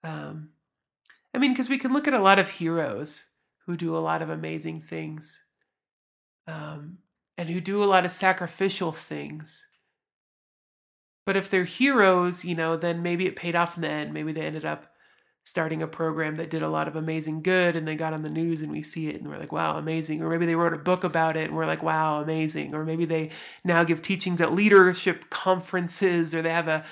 Um 0.03 0.51
I 1.35 1.39
mean, 1.39 1.53
because 1.53 1.69
we 1.69 1.79
can 1.79 1.93
look 1.93 2.09
at 2.09 2.15
a 2.15 2.21
lot 2.23 2.41
of 2.41 2.51
heroes 2.51 3.30
who 3.71 3.77
do 3.77 3.97
a 3.97 3.99
lot 3.99 4.21
of 4.21 4.29
amazing 4.29 4.81
things 4.81 5.45
um, 6.49 6.99
and 7.39 7.49
who 7.49 7.61
do 7.61 7.85
a 7.85 7.87
lot 7.87 8.05
of 8.05 8.11
sacrificial 8.11 8.91
things. 8.91 9.65
But 11.25 11.37
if 11.37 11.49
they're 11.49 11.63
heroes, 11.63 12.45
you 12.45 12.57
know, 12.57 12.77
then 12.77 13.01
maybe 13.01 13.27
it 13.27 13.37
paid 13.37 13.55
off 13.55 13.77
in 13.77 13.83
the 13.83 13.89
end. 13.89 14.13
Maybe 14.13 14.33
they 14.33 14.41
ended 14.41 14.65
up 14.65 14.87
starting 15.45 15.83
a 15.83 15.87
program 15.87 16.35
that 16.35 16.51
did 16.51 16.65
a 16.65 16.69
lot 16.69 16.89
of 16.89 16.97
amazing 16.97 17.43
good 17.43 17.77
and 17.77 17.87
they 17.87 17.95
got 17.95 18.13
on 18.13 18.23
the 18.23 18.29
news 18.29 18.61
and 18.61 18.73
we 18.73 18.83
see 18.83 19.09
it 19.09 19.21
and 19.21 19.31
we're 19.31 19.39
like, 19.39 19.53
wow, 19.53 19.79
amazing. 19.79 20.21
Or 20.21 20.29
maybe 20.29 20.47
they 20.47 20.57
wrote 20.57 20.75
a 20.75 20.79
book 20.79 21.05
about 21.05 21.37
it 21.37 21.47
and 21.47 21.57
we're 21.57 21.67
like, 21.67 21.83
wow, 21.83 22.21
amazing. 22.21 22.75
Or 22.75 22.85
maybe 22.85 23.05
they 23.05 23.31
now 23.65 23.85
give 23.85 24.03
teachings 24.03 24.41
at 24.41 24.53
leadership 24.53 25.31
conferences 25.31 26.35
or 26.35 26.43
they 26.43 26.53
have 26.53 26.67
a, 26.67 26.85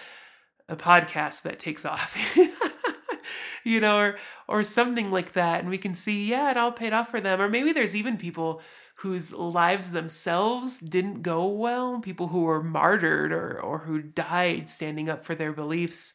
a 0.69 0.77
podcast 0.77 1.43
that 1.43 1.59
takes 1.59 1.85
off. 1.85 2.17
you 3.65 3.81
know, 3.81 3.99
or 3.99 4.19
or 4.49 4.65
something 4.65 5.11
like 5.11 5.33
that. 5.33 5.61
And 5.61 5.69
we 5.69 5.79
can 5.79 5.95
see, 5.95 6.31
yeah, 6.31 6.51
it 6.51 6.57
all 6.57 6.73
paid 6.73 6.93
off 6.93 7.11
for 7.11 7.21
them. 7.21 7.41
Or 7.41 7.49
maybe 7.49 7.73
there's 7.73 7.95
even 7.95 8.17
people 8.17 8.61
whose 8.97 9.33
lives 9.33 9.93
themselves 9.93 10.81
didn't 10.81 11.23
go 11.23 11.47
well, 11.47 12.01
people 12.01 12.29
who 12.29 12.43
were 12.43 12.63
martyred 12.63 13.31
or 13.31 13.61
or 13.61 13.81
who 13.81 14.01
died 14.01 14.69
standing 14.69 15.09
up 15.09 15.25
for 15.25 15.35
their 15.35 15.53
beliefs 15.53 16.15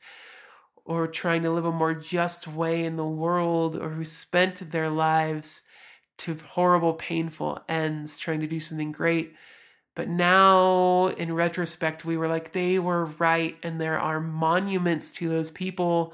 or 0.86 1.08
trying 1.08 1.44
to 1.44 1.52
live 1.52 1.66
a 1.66 1.72
more 1.72 1.94
just 1.94 2.48
way 2.48 2.84
in 2.84 2.96
the 2.98 3.06
world 3.06 3.78
or 3.78 3.90
who 3.92 4.04
spent 4.04 4.72
their 4.72 4.90
lives 4.90 5.62
to 6.18 6.36
horrible 6.50 6.94
painful 6.94 7.60
ends 7.68 8.18
trying 8.18 8.40
to 8.40 8.48
do 8.48 8.60
something 8.60 8.92
great 8.92 9.34
but 9.96 10.08
now 10.08 11.08
in 11.08 11.34
retrospect 11.34 12.06
we 12.06 12.18
were 12.18 12.28
like 12.28 12.52
they 12.52 12.78
were 12.78 13.06
right 13.06 13.58
and 13.64 13.80
there 13.80 14.00
are 14.00 14.20
monuments 14.20 15.12
to 15.12 15.30
those 15.30 15.52
people 15.52 16.14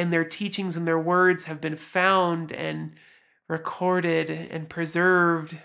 and 0.00 0.10
their 0.10 0.24
teachings 0.24 0.78
and 0.78 0.88
their 0.88 0.98
words 0.98 1.44
have 1.44 1.60
been 1.60 1.76
found 1.76 2.52
and 2.52 2.94
recorded 3.48 4.30
and 4.30 4.70
preserved 4.70 5.60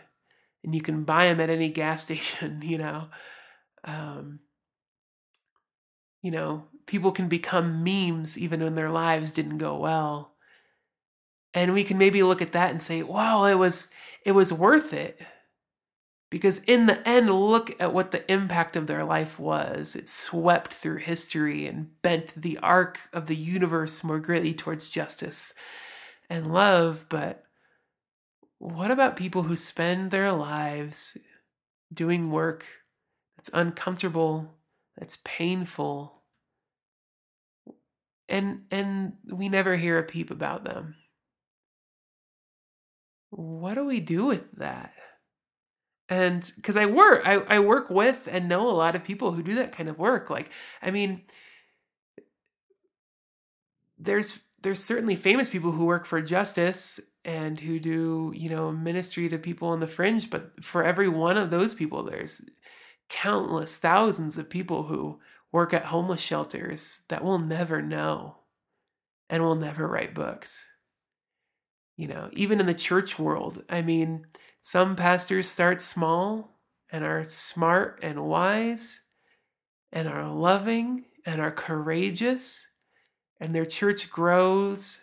and 0.62 0.76
you 0.76 0.82
can 0.82 1.06
buy 1.06 1.28
them 1.28 1.40
at 1.40 1.50
any 1.50 1.70
gas 1.70 2.04
station 2.08 2.62
you 2.62 2.78
know? 2.78 3.08
Um, 3.86 4.40
you 6.22 6.32
know 6.32 6.66
people 6.86 7.12
can 7.12 7.30
become 7.30 7.84
memes 7.84 8.38
even 8.38 8.62
when 8.62 8.76
their 8.76 8.92
lives 8.92 9.32
didn't 9.32 9.58
go 9.58 9.78
well. 9.78 10.34
And 11.54 11.74
we 11.74 11.86
can 11.86 11.98
maybe 11.98 12.22
look 12.22 12.42
at 12.42 12.52
that 12.52 12.72
and 12.72 12.82
say 12.82 13.04
wow 13.04 13.46
it 13.46 13.56
was 13.56 13.90
it 14.26 14.34
was 14.34 14.52
worth 14.52 14.92
it 14.92 15.20
because 16.30 16.64
in 16.64 16.86
the 16.88 17.08
end, 17.08 17.30
look 17.30 17.80
at 17.80 17.94
what 17.94 18.12
the 18.12 18.30
impact 18.32 18.76
of 18.76 18.88
their 18.88 19.04
life 19.04 19.40
was. 19.40 19.96
It 19.96 20.10
swept 20.10 20.74
through 20.74 20.98
history 20.98 21.68
and 21.68 22.02
bent 22.02 22.34
the 22.36 22.58
arc 22.60 23.00
of 23.14 23.28
the 23.28 23.36
universe 23.36 24.04
more 24.04 24.20
greatly 24.20 24.54
towards 24.54 24.90
justice 24.90 25.54
and 26.30 26.52
love. 26.52 27.06
But 27.10 27.44
what 28.58 28.92
about 28.92 29.16
people 29.16 29.44
who 29.44 29.56
spend 29.56 30.12
their 30.12 30.32
lives 30.32 31.18
doing 31.94 32.32
work 32.32 32.66
that's 33.38 33.52
uncomfortable, 33.54 34.56
that's 34.98 35.20
painful, 35.24 36.24
and 38.28 38.64
and 38.72 39.14
we 39.32 39.50
never 39.50 39.76
hear 39.76 40.00
a 40.00 40.04
peep 40.04 40.32
about 40.32 40.64
them? 40.64 40.96
What 43.30 43.76
do 43.76 43.86
we 43.86 44.00
do 44.00 44.26
with 44.26 44.54
that? 44.54 44.94
And 46.10 46.52
because 46.56 46.78
i 46.78 46.86
work 46.86 47.22
I, 47.26 47.36
I 47.36 47.60
work 47.60 47.90
with 47.90 48.28
and 48.32 48.48
know 48.48 48.70
a 48.70 48.74
lot 48.74 48.96
of 48.96 49.04
people 49.04 49.32
who 49.32 49.44
do 49.44 49.56
that 49.56 49.72
kind 49.72 49.90
of 49.90 50.00
work 50.00 50.30
like 50.30 50.52
i 50.82 50.92
mean 50.92 51.24
there's 53.98 54.42
there's 54.62 54.84
certainly 54.84 55.16
famous 55.16 55.50
people 55.50 55.72
who 55.72 55.86
work 55.86 56.06
for 56.06 56.22
justice 56.22 57.00
and 57.24 57.60
who 57.60 57.80
do 57.80 58.32
you 58.36 58.50
know 58.50 58.72
ministry 58.72 59.30
to 59.30 59.38
people 59.38 59.70
on 59.70 59.80
the 59.80 59.88
fringe 59.88 60.30
but 60.30 60.64
for 60.64 60.84
every 60.84 61.10
one 61.10 61.38
of 61.38 61.50
those 61.50 61.74
people 61.74 62.04
there's 62.04 62.50
countless 63.10 63.78
thousands 63.78 64.38
of 64.38 64.50
people 64.50 64.84
who 64.84 65.20
work 65.52 65.74
at 65.74 65.86
homeless 65.86 66.22
shelters 66.22 67.06
that 67.10 67.24
will 67.24 67.40
never 67.40 67.82
know 67.82 68.38
and 69.30 69.42
will 69.42 69.56
never 69.56 69.88
write 69.88 70.14
books. 70.14 70.72
You 71.96 72.08
know 72.10 72.30
even 72.34 72.60
in 72.60 72.66
the 72.66 72.74
church 72.74 73.18
world 73.18 73.64
i 73.70 73.82
mean 73.82 74.26
some 74.66 74.96
pastors 74.96 75.48
start 75.48 75.80
small 75.80 76.58
and 76.90 77.04
are 77.04 77.24
smart 77.24 78.00
and 78.02 78.26
wise 78.26 79.02
and 79.92 80.08
are 80.08 80.28
loving 80.28 81.06
and 81.24 81.40
are 81.40 81.52
courageous, 81.52 82.68
and 83.40 83.54
their 83.54 83.64
church 83.64 84.10
grows. 84.10 85.02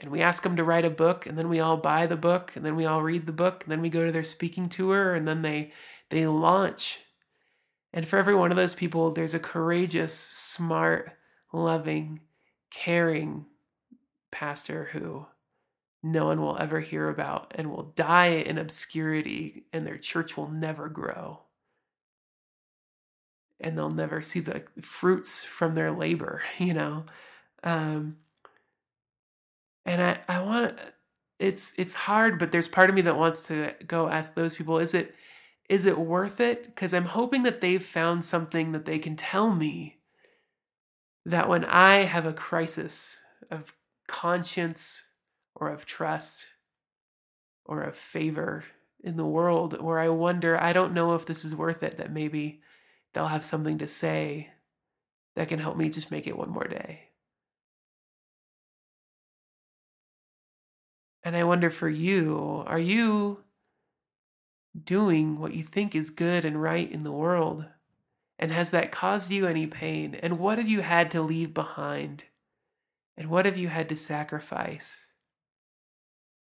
And 0.00 0.10
we 0.10 0.20
ask 0.20 0.42
them 0.42 0.56
to 0.56 0.64
write 0.64 0.84
a 0.84 0.90
book, 0.90 1.26
and 1.26 1.38
then 1.38 1.48
we 1.48 1.60
all 1.60 1.76
buy 1.76 2.08
the 2.08 2.16
book, 2.16 2.56
and 2.56 2.66
then 2.66 2.74
we 2.74 2.86
all 2.86 3.00
read 3.00 3.26
the 3.26 3.32
book, 3.32 3.62
and 3.62 3.70
then 3.70 3.82
we 3.82 3.88
go 3.88 4.04
to 4.04 4.10
their 4.10 4.24
speaking 4.24 4.66
tour, 4.66 5.14
and 5.14 5.28
then 5.28 5.42
they 5.42 5.70
they 6.10 6.26
launch. 6.26 6.98
And 7.92 8.04
for 8.04 8.18
every 8.18 8.34
one 8.34 8.50
of 8.50 8.56
those 8.56 8.74
people, 8.74 9.12
there's 9.12 9.32
a 9.32 9.38
courageous, 9.38 10.12
smart, 10.12 11.12
loving, 11.52 12.22
caring 12.72 13.46
pastor 14.32 14.88
who 14.90 15.26
no 16.02 16.26
one 16.26 16.40
will 16.40 16.56
ever 16.58 16.80
hear 16.80 17.08
about 17.08 17.52
and 17.56 17.70
will 17.70 17.92
die 17.94 18.28
in 18.28 18.58
obscurity 18.58 19.64
and 19.72 19.86
their 19.86 19.98
church 19.98 20.36
will 20.36 20.48
never 20.50 20.88
grow. 20.88 21.40
And 23.60 23.76
they'll 23.76 23.90
never 23.90 24.22
see 24.22 24.40
the 24.40 24.64
fruits 24.80 25.44
from 25.44 25.74
their 25.74 25.90
labor, 25.90 26.42
you 26.58 26.74
know. 26.74 27.06
Um, 27.64 28.18
and 29.84 30.02
I, 30.02 30.20
I 30.28 30.40
want 30.42 30.78
it's 31.38 31.78
it's 31.78 31.94
hard, 31.94 32.38
but 32.38 32.52
there's 32.52 32.68
part 32.68 32.90
of 32.90 32.96
me 32.96 33.02
that 33.02 33.16
wants 33.16 33.46
to 33.48 33.74
go 33.86 34.08
ask 34.08 34.34
those 34.34 34.54
people, 34.56 34.78
is 34.78 34.94
it 34.94 35.14
Is 35.68 35.86
it 35.86 35.98
worth 35.98 36.40
it? 36.40 36.64
Because 36.64 36.94
I'm 36.94 37.04
hoping 37.06 37.42
that 37.44 37.60
they've 37.60 37.82
found 37.82 38.24
something 38.24 38.72
that 38.72 38.84
they 38.86 38.98
can 38.98 39.16
tell 39.16 39.54
me 39.54 39.98
that 41.26 41.48
when 41.48 41.64
I 41.64 42.04
have 42.04 42.26
a 42.26 42.32
crisis 42.32 43.22
of 43.50 43.74
conscience 44.06 45.07
or 45.58 45.70
of 45.70 45.86
trust 45.86 46.54
or 47.64 47.82
of 47.82 47.94
favor 47.94 48.64
in 49.00 49.16
the 49.16 49.26
world 49.26 49.80
where 49.80 49.98
I 49.98 50.08
wonder, 50.08 50.60
I 50.60 50.72
don't 50.72 50.94
know 50.94 51.14
if 51.14 51.26
this 51.26 51.44
is 51.44 51.54
worth 51.54 51.82
it, 51.82 51.96
that 51.98 52.12
maybe 52.12 52.60
they'll 53.12 53.26
have 53.26 53.44
something 53.44 53.78
to 53.78 53.86
say 53.86 54.50
that 55.36 55.48
can 55.48 55.58
help 55.58 55.76
me 55.76 55.88
just 55.88 56.10
make 56.10 56.26
it 56.26 56.36
one 56.36 56.50
more 56.50 56.66
day. 56.66 57.10
And 61.22 61.36
I 61.36 61.44
wonder 61.44 61.70
for 61.70 61.88
you, 61.88 62.64
are 62.66 62.78
you 62.78 63.44
doing 64.82 65.38
what 65.38 65.54
you 65.54 65.62
think 65.62 65.94
is 65.94 66.10
good 66.10 66.44
and 66.44 66.62
right 66.62 66.90
in 66.90 67.02
the 67.02 67.12
world? 67.12 67.66
And 68.38 68.50
has 68.50 68.70
that 68.70 68.92
caused 68.92 69.30
you 69.30 69.46
any 69.46 69.66
pain? 69.66 70.14
And 70.14 70.38
what 70.38 70.58
have 70.58 70.68
you 70.68 70.80
had 70.80 71.10
to 71.10 71.22
leave 71.22 71.52
behind? 71.52 72.24
And 73.16 73.28
what 73.28 73.46
have 73.46 73.56
you 73.56 73.68
had 73.68 73.88
to 73.88 73.96
sacrifice? 73.96 75.07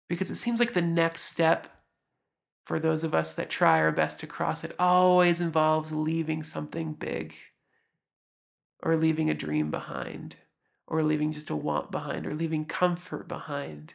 Because 0.09 0.31
it 0.31 0.37
seems 0.37 0.59
like 0.59 0.73
the 0.73 0.83
next 0.83 1.23
step 1.23 1.69
for 2.65 2.79
those 2.79 3.05
of 3.05 3.15
us 3.15 3.35
that 3.35 3.49
try 3.49 3.79
our 3.79 3.93
best 3.93 4.21
to 4.21 4.27
cross 4.27 4.63
it 4.63 4.75
always 4.79 5.41
involves 5.41 5.93
leaving 5.93 6.43
something 6.43 6.93
big 6.93 7.35
or 8.83 8.97
leaving 8.97 9.31
a 9.31 9.35
dream 9.35 9.71
behind 9.71 10.37
or 10.87 11.03
leaving 11.03 11.33
just 11.33 11.51
a 11.51 11.57
want 11.57 11.91
behind 11.91 12.27
or 12.27 12.35
leaving 12.35 12.65
comfort 12.65 13.27
behind. 13.29 13.95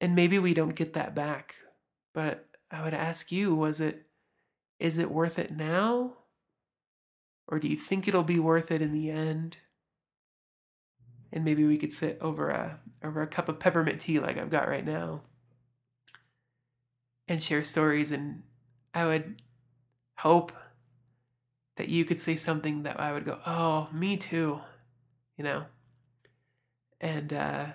And 0.00 0.14
maybe 0.14 0.38
we 0.38 0.54
don't 0.54 0.74
get 0.74 0.92
that 0.92 1.14
back. 1.14 1.54
But 2.14 2.46
I 2.70 2.82
would 2.82 2.94
ask 2.94 3.32
you, 3.32 3.54
was 3.54 3.80
it 3.80 4.06
is 4.78 4.98
it 4.98 5.10
worth 5.10 5.38
it 5.38 5.50
now? 5.50 6.14
Or 7.48 7.58
do 7.58 7.68
you 7.68 7.76
think 7.76 8.06
it'll 8.06 8.22
be 8.22 8.38
worth 8.38 8.70
it 8.70 8.82
in 8.82 8.92
the 8.92 9.10
end? 9.10 9.58
And 11.32 11.44
maybe 11.44 11.64
we 11.64 11.78
could 11.78 11.92
sit 11.92 12.18
over 12.20 12.50
a 12.50 12.78
over 13.02 13.22
a 13.22 13.26
cup 13.26 13.48
of 13.48 13.58
peppermint 13.58 14.00
tea 14.00 14.18
like 14.18 14.36
I've 14.36 14.50
got 14.50 14.68
right 14.68 14.84
now 14.84 15.22
and 17.26 17.42
share 17.42 17.62
stories 17.62 18.10
and 18.10 18.42
I 18.94 19.06
would 19.06 19.42
hope 20.18 20.52
that 21.76 21.88
you 21.88 22.04
could 22.04 22.18
say 22.18 22.34
something 22.34 22.82
that 22.82 22.98
I 22.98 23.12
would 23.12 23.24
go, 23.24 23.38
"Oh, 23.46 23.88
me 23.92 24.16
too." 24.16 24.60
You 25.36 25.44
know? 25.44 25.66
And 27.00 27.32
uh 27.32 27.66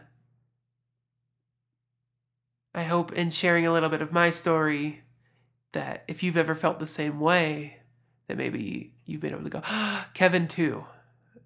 I 2.76 2.84
hope 2.84 3.14
in 3.14 3.30
sharing 3.30 3.66
a 3.66 3.72
little 3.72 3.90
bit 3.90 4.02
of 4.02 4.12
my 4.12 4.30
story 4.30 5.04
that 5.74 6.04
if 6.08 6.24
you've 6.24 6.38
ever 6.38 6.56
felt 6.56 6.80
the 6.80 6.88
same 6.88 7.20
way, 7.20 7.78
that 8.28 8.38
maybe 8.38 8.94
you've 9.06 9.22
been 9.22 9.34
able 9.34 9.44
to 9.44 9.50
go, 9.50 9.62
oh, 9.68 10.06
Kevin 10.14 10.48
too. 10.48 10.86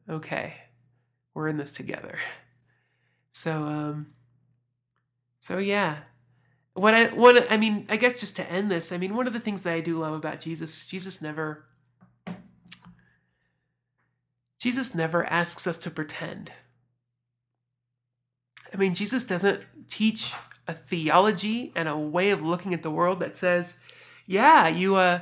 Okay, 0.10 0.56
we're 1.34 1.48
in 1.50 1.58
this 1.58 1.72
together. 1.72 2.18
So, 3.38 3.66
um, 3.66 4.08
so 5.38 5.60
yeah. 5.60 5.98
What 6.74 6.96
I 6.96 7.10
one 7.10 7.38
I 7.52 7.58
mean, 7.58 7.86
I 7.88 7.96
guess 7.96 8.20
just 8.20 8.36
to 8.38 8.52
end 8.52 8.72
this, 8.72 8.92
I 8.92 8.98
mean, 8.98 9.16
one 9.16 9.28
of 9.28 9.34
the 9.34 9.40
things 9.40 9.64
that 9.64 9.74
I 9.74 9.80
do 9.80 10.00
love 10.00 10.16
about 10.16 10.40
Jesus, 10.40 10.88
Jesus 10.88 11.22
never 11.22 11.66
Jesus 14.58 14.96
never 14.96 15.24
asks 15.28 15.68
us 15.68 15.78
to 15.80 15.92
pretend. 15.92 16.52
I 18.74 18.78
mean, 18.78 18.96
Jesus 18.96 19.28
doesn't 19.28 19.64
teach 19.88 20.34
a 20.68 20.74
theology 20.74 21.72
and 21.76 21.88
a 21.88 21.96
way 21.96 22.32
of 22.32 22.42
looking 22.42 22.74
at 22.74 22.82
the 22.82 22.90
world 22.90 23.20
that 23.20 23.38
says, 23.38 23.80
yeah, 24.26 24.68
you 24.68 24.96
uh 24.96 25.20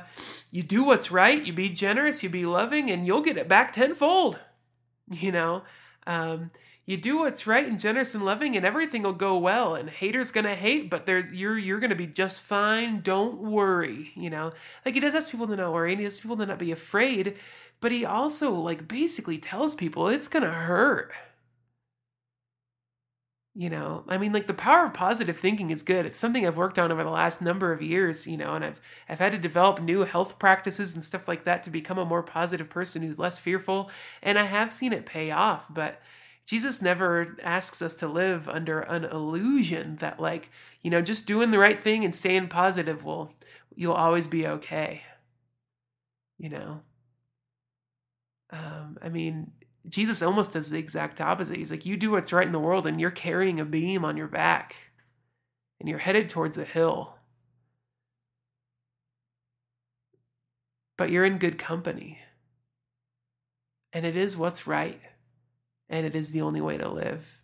you 0.50 0.62
do 0.62 0.84
what's 0.84 1.10
right, 1.10 1.44
you 1.44 1.52
be 1.52 1.68
generous, 1.68 2.22
you 2.22 2.30
be 2.30 2.46
loving, 2.46 2.90
and 2.90 3.06
you'll 3.06 3.20
get 3.20 3.36
it 3.36 3.46
back 3.46 3.74
tenfold. 3.74 4.40
You 5.10 5.32
know? 5.32 5.64
Um, 6.06 6.50
you 6.86 6.96
do 6.96 7.18
what's 7.18 7.48
right 7.48 7.66
and 7.66 7.80
generous 7.80 8.14
and 8.14 8.24
loving 8.24 8.56
and 8.56 8.64
everything 8.64 9.02
will 9.02 9.12
go 9.12 9.36
well 9.36 9.74
and 9.74 9.90
haters 9.90 10.30
gonna 10.30 10.54
hate 10.54 10.88
but 10.88 11.04
there's 11.04 11.32
you're 11.32 11.58
you're 11.58 11.80
gonna 11.80 11.96
be 11.96 12.06
just 12.06 12.40
fine. 12.40 13.00
Don't 13.00 13.38
worry 13.38 14.12
you 14.14 14.30
know? 14.30 14.52
Like 14.84 14.94
he 14.94 15.00
does 15.00 15.14
ask 15.14 15.32
people 15.32 15.48
to 15.48 15.56
not 15.56 15.72
worry 15.72 15.92
and 15.92 16.00
he 16.00 16.06
asks 16.06 16.20
people 16.20 16.36
to 16.38 16.46
not 16.46 16.58
be 16.58 16.72
afraid 16.72 17.36
but 17.80 17.92
he 17.92 18.04
also 18.04 18.52
like 18.52 18.88
basically 18.88 19.38
tells 19.38 19.74
people 19.74 20.08
it's 20.08 20.28
gonna 20.28 20.50
hurt. 20.52 21.12
You 23.58 23.70
know? 23.70 24.04
I 24.08 24.18
mean 24.18 24.32
like 24.32 24.46
the 24.46 24.54
power 24.54 24.84
of 24.84 24.94
positive 24.94 25.36
thinking 25.36 25.70
is 25.70 25.82
good. 25.82 26.06
It's 26.06 26.18
something 26.18 26.46
i've 26.46 26.56
worked 26.56 26.78
on 26.78 26.92
over 26.92 27.02
the 27.02 27.10
last 27.10 27.42
number 27.42 27.72
of 27.72 27.82
years 27.82 28.26
you 28.28 28.36
know 28.36 28.54
and 28.54 28.64
i've 28.64 28.80
i've 29.08 29.18
had 29.18 29.32
to 29.32 29.38
develop 29.38 29.80
new 29.80 30.00
health 30.04 30.38
practices 30.38 30.94
and 30.94 31.04
stuff 31.04 31.26
like 31.26 31.42
that 31.44 31.64
to 31.64 31.70
become 31.70 31.98
a 31.98 32.04
more 32.04 32.22
positive 32.22 32.70
person 32.70 33.02
who's 33.02 33.18
less 33.18 33.38
fearful 33.40 33.90
and 34.22 34.38
i 34.38 34.44
have 34.44 34.72
seen 34.72 34.92
it 34.92 35.06
pay 35.06 35.30
off 35.30 35.66
but 35.72 36.00
jesus 36.46 36.80
never 36.80 37.36
asks 37.42 37.82
us 37.82 37.94
to 37.94 38.08
live 38.08 38.48
under 38.48 38.80
an 38.80 39.04
illusion 39.04 39.96
that 39.96 40.18
like 40.20 40.50
you 40.82 40.90
know 40.90 41.02
just 41.02 41.26
doing 41.26 41.50
the 41.50 41.58
right 41.58 41.78
thing 41.78 42.04
and 42.04 42.14
staying 42.14 42.48
positive 42.48 43.04
will 43.04 43.32
you'll 43.74 43.92
always 43.92 44.26
be 44.26 44.46
okay 44.46 45.02
you 46.38 46.48
know 46.48 46.80
um, 48.50 48.96
i 49.02 49.08
mean 49.08 49.52
Jesus 49.88 50.22
almost 50.22 50.52
does 50.52 50.70
the 50.70 50.78
exact 50.78 51.20
opposite. 51.20 51.56
He's 51.56 51.70
like, 51.70 51.86
You 51.86 51.96
do 51.96 52.10
what's 52.10 52.32
right 52.32 52.46
in 52.46 52.52
the 52.52 52.58
world, 52.58 52.86
and 52.86 53.00
you're 53.00 53.10
carrying 53.10 53.60
a 53.60 53.64
beam 53.64 54.04
on 54.04 54.16
your 54.16 54.26
back, 54.26 54.90
and 55.78 55.88
you're 55.88 55.98
headed 55.98 56.28
towards 56.28 56.58
a 56.58 56.64
hill. 56.64 57.14
But 60.96 61.10
you're 61.10 61.24
in 61.24 61.38
good 61.38 61.58
company. 61.58 62.20
And 63.92 64.04
it 64.04 64.16
is 64.16 64.36
what's 64.36 64.66
right, 64.66 65.00
and 65.88 66.06
it 66.06 66.14
is 66.14 66.32
the 66.32 66.42
only 66.42 66.60
way 66.60 66.76
to 66.78 66.88
live. 66.88 67.40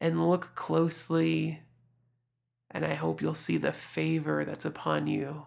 And 0.00 0.28
look 0.28 0.54
closely, 0.54 1.60
and 2.70 2.84
I 2.84 2.94
hope 2.94 3.22
you'll 3.22 3.34
see 3.34 3.56
the 3.56 3.72
favor 3.72 4.44
that's 4.44 4.64
upon 4.64 5.06
you 5.06 5.46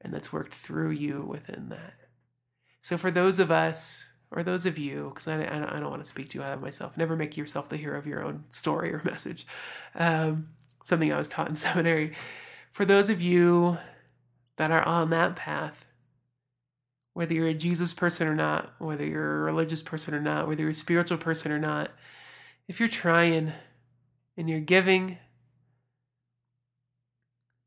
and 0.00 0.12
that's 0.12 0.32
worked 0.32 0.52
through 0.52 0.90
you 0.90 1.22
within 1.22 1.70
that. 1.70 1.94
So, 2.80 2.98
for 2.98 3.10
those 3.10 3.38
of 3.38 3.50
us, 3.50 4.12
or 4.30 4.42
those 4.42 4.66
of 4.66 4.78
you, 4.78 5.06
because 5.08 5.28
I, 5.28 5.42
I, 5.42 5.58
don't 5.58 5.90
want 5.90 6.02
to 6.02 6.08
speak 6.08 6.28
too 6.28 6.42
high 6.42 6.52
of 6.52 6.60
myself, 6.60 6.96
never 6.96 7.16
make 7.16 7.36
yourself 7.36 7.68
the 7.68 7.76
hero 7.76 7.98
of 7.98 8.06
your 8.06 8.22
own 8.22 8.44
story 8.48 8.92
or 8.92 9.02
message. 9.04 9.46
Um, 9.94 10.48
something 10.84 11.12
I 11.12 11.18
was 11.18 11.28
taught 11.28 11.48
in 11.48 11.54
seminary. 11.56 12.12
For 12.70 12.84
those 12.84 13.08
of 13.08 13.20
you 13.20 13.78
that 14.56 14.70
are 14.70 14.82
on 14.82 15.10
that 15.10 15.36
path, 15.36 15.85
whether 17.16 17.32
you're 17.32 17.48
a 17.48 17.54
Jesus 17.54 17.94
person 17.94 18.28
or 18.28 18.34
not, 18.34 18.74
whether 18.78 19.06
you're 19.06 19.38
a 19.38 19.44
religious 19.44 19.80
person 19.80 20.14
or 20.14 20.20
not, 20.20 20.46
whether 20.46 20.60
you're 20.60 20.70
a 20.70 20.74
spiritual 20.74 21.16
person 21.16 21.50
or 21.50 21.58
not, 21.58 21.90
if 22.68 22.78
you're 22.78 22.90
trying 22.90 23.54
and 24.36 24.50
you're 24.50 24.60
giving 24.60 25.16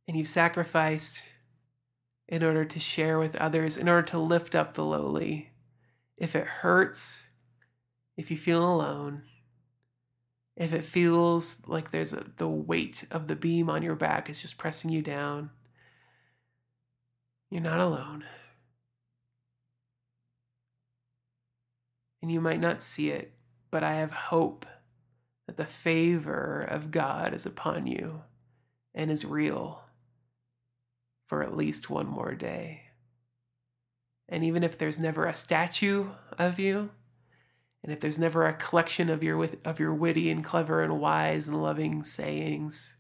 and 0.08 0.16
you've 0.16 0.28
sacrificed 0.28 1.30
in 2.28 2.44
order 2.44 2.64
to 2.64 2.80
share 2.80 3.18
with 3.18 3.36
others, 3.38 3.76
in 3.76 3.90
order 3.90 4.04
to 4.04 4.20
lift 4.20 4.54
up 4.54 4.76
the 4.76 4.86
lowly, 4.86 5.50
if 6.16 6.36
it 6.36 6.46
hurts, 6.46 7.32
if 8.18 8.30
you 8.30 8.38
feel 8.38 8.64
alone, 8.64 9.24
if 10.58 10.74
it 10.74 10.84
feels 10.84 11.68
like 11.68 11.90
there's 11.90 12.14
a, 12.14 12.24
the 12.38 12.48
weight 12.48 13.04
of 13.10 13.28
the 13.28 13.36
beam 13.36 13.68
on 13.68 13.82
your 13.82 13.96
back 13.96 14.30
is 14.30 14.44
just 14.44 14.60
pressing 14.60 14.92
you 14.92 15.02
down, 15.02 15.50
you're 17.50 17.64
not 17.64 17.80
alone. 17.80 18.26
And 22.22 22.32
you 22.32 22.42
might 22.42 22.60
not 22.60 22.82
see 22.82 23.10
it, 23.10 23.34
but 23.72 23.84
I 23.84 23.96
have 23.96 24.12
hope 24.12 24.66
that 25.48 25.58
the 25.58 25.66
favor 25.66 26.62
of 26.62 26.92
God 26.92 27.34
is 27.34 27.46
upon 27.46 27.88
you 27.88 28.24
and 28.94 29.10
is 29.10 29.26
real 29.26 29.84
for 31.28 31.44
at 31.44 31.56
least 31.56 31.90
one 31.90 32.08
more 32.08 32.34
day. 32.34 32.84
And 34.28 34.44
even 34.44 34.64
if 34.64 34.78
there's 34.78 35.00
never 35.00 35.26
a 35.26 35.34
statue 35.34 36.10
of 36.38 36.60
you, 36.60 36.90
and 37.84 37.94
if 37.94 38.00
there's 38.00 38.20
never 38.20 38.46
a 38.46 38.54
collection 38.54 39.10
of 39.10 39.24
your 39.24 39.48
of 39.64 39.80
your 39.80 39.94
witty 39.94 40.30
and 40.30 40.44
clever 40.44 40.84
and 40.84 41.00
wise 41.00 41.48
and 41.48 41.62
loving 41.62 42.04
sayings, 42.04 42.98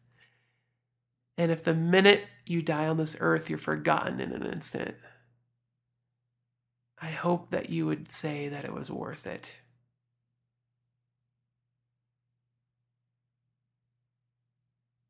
and 1.38 1.52
if 1.52 1.64
the 1.64 1.74
minute 1.74 2.26
you 2.46 2.62
die 2.62 2.88
on 2.88 2.98
this 2.98 3.18
earth 3.20 3.50
you're 3.50 3.60
forgotten 3.60 4.20
in 4.20 4.32
an 4.32 4.46
instant, 4.46 4.96
I 7.02 7.08
hope 7.08 7.52
that 7.52 7.70
you 7.70 7.86
would 7.86 8.12
say 8.12 8.50
that 8.50 8.66
it 8.66 8.74
was 8.74 8.92
worth 8.92 9.26
it. 9.26 9.62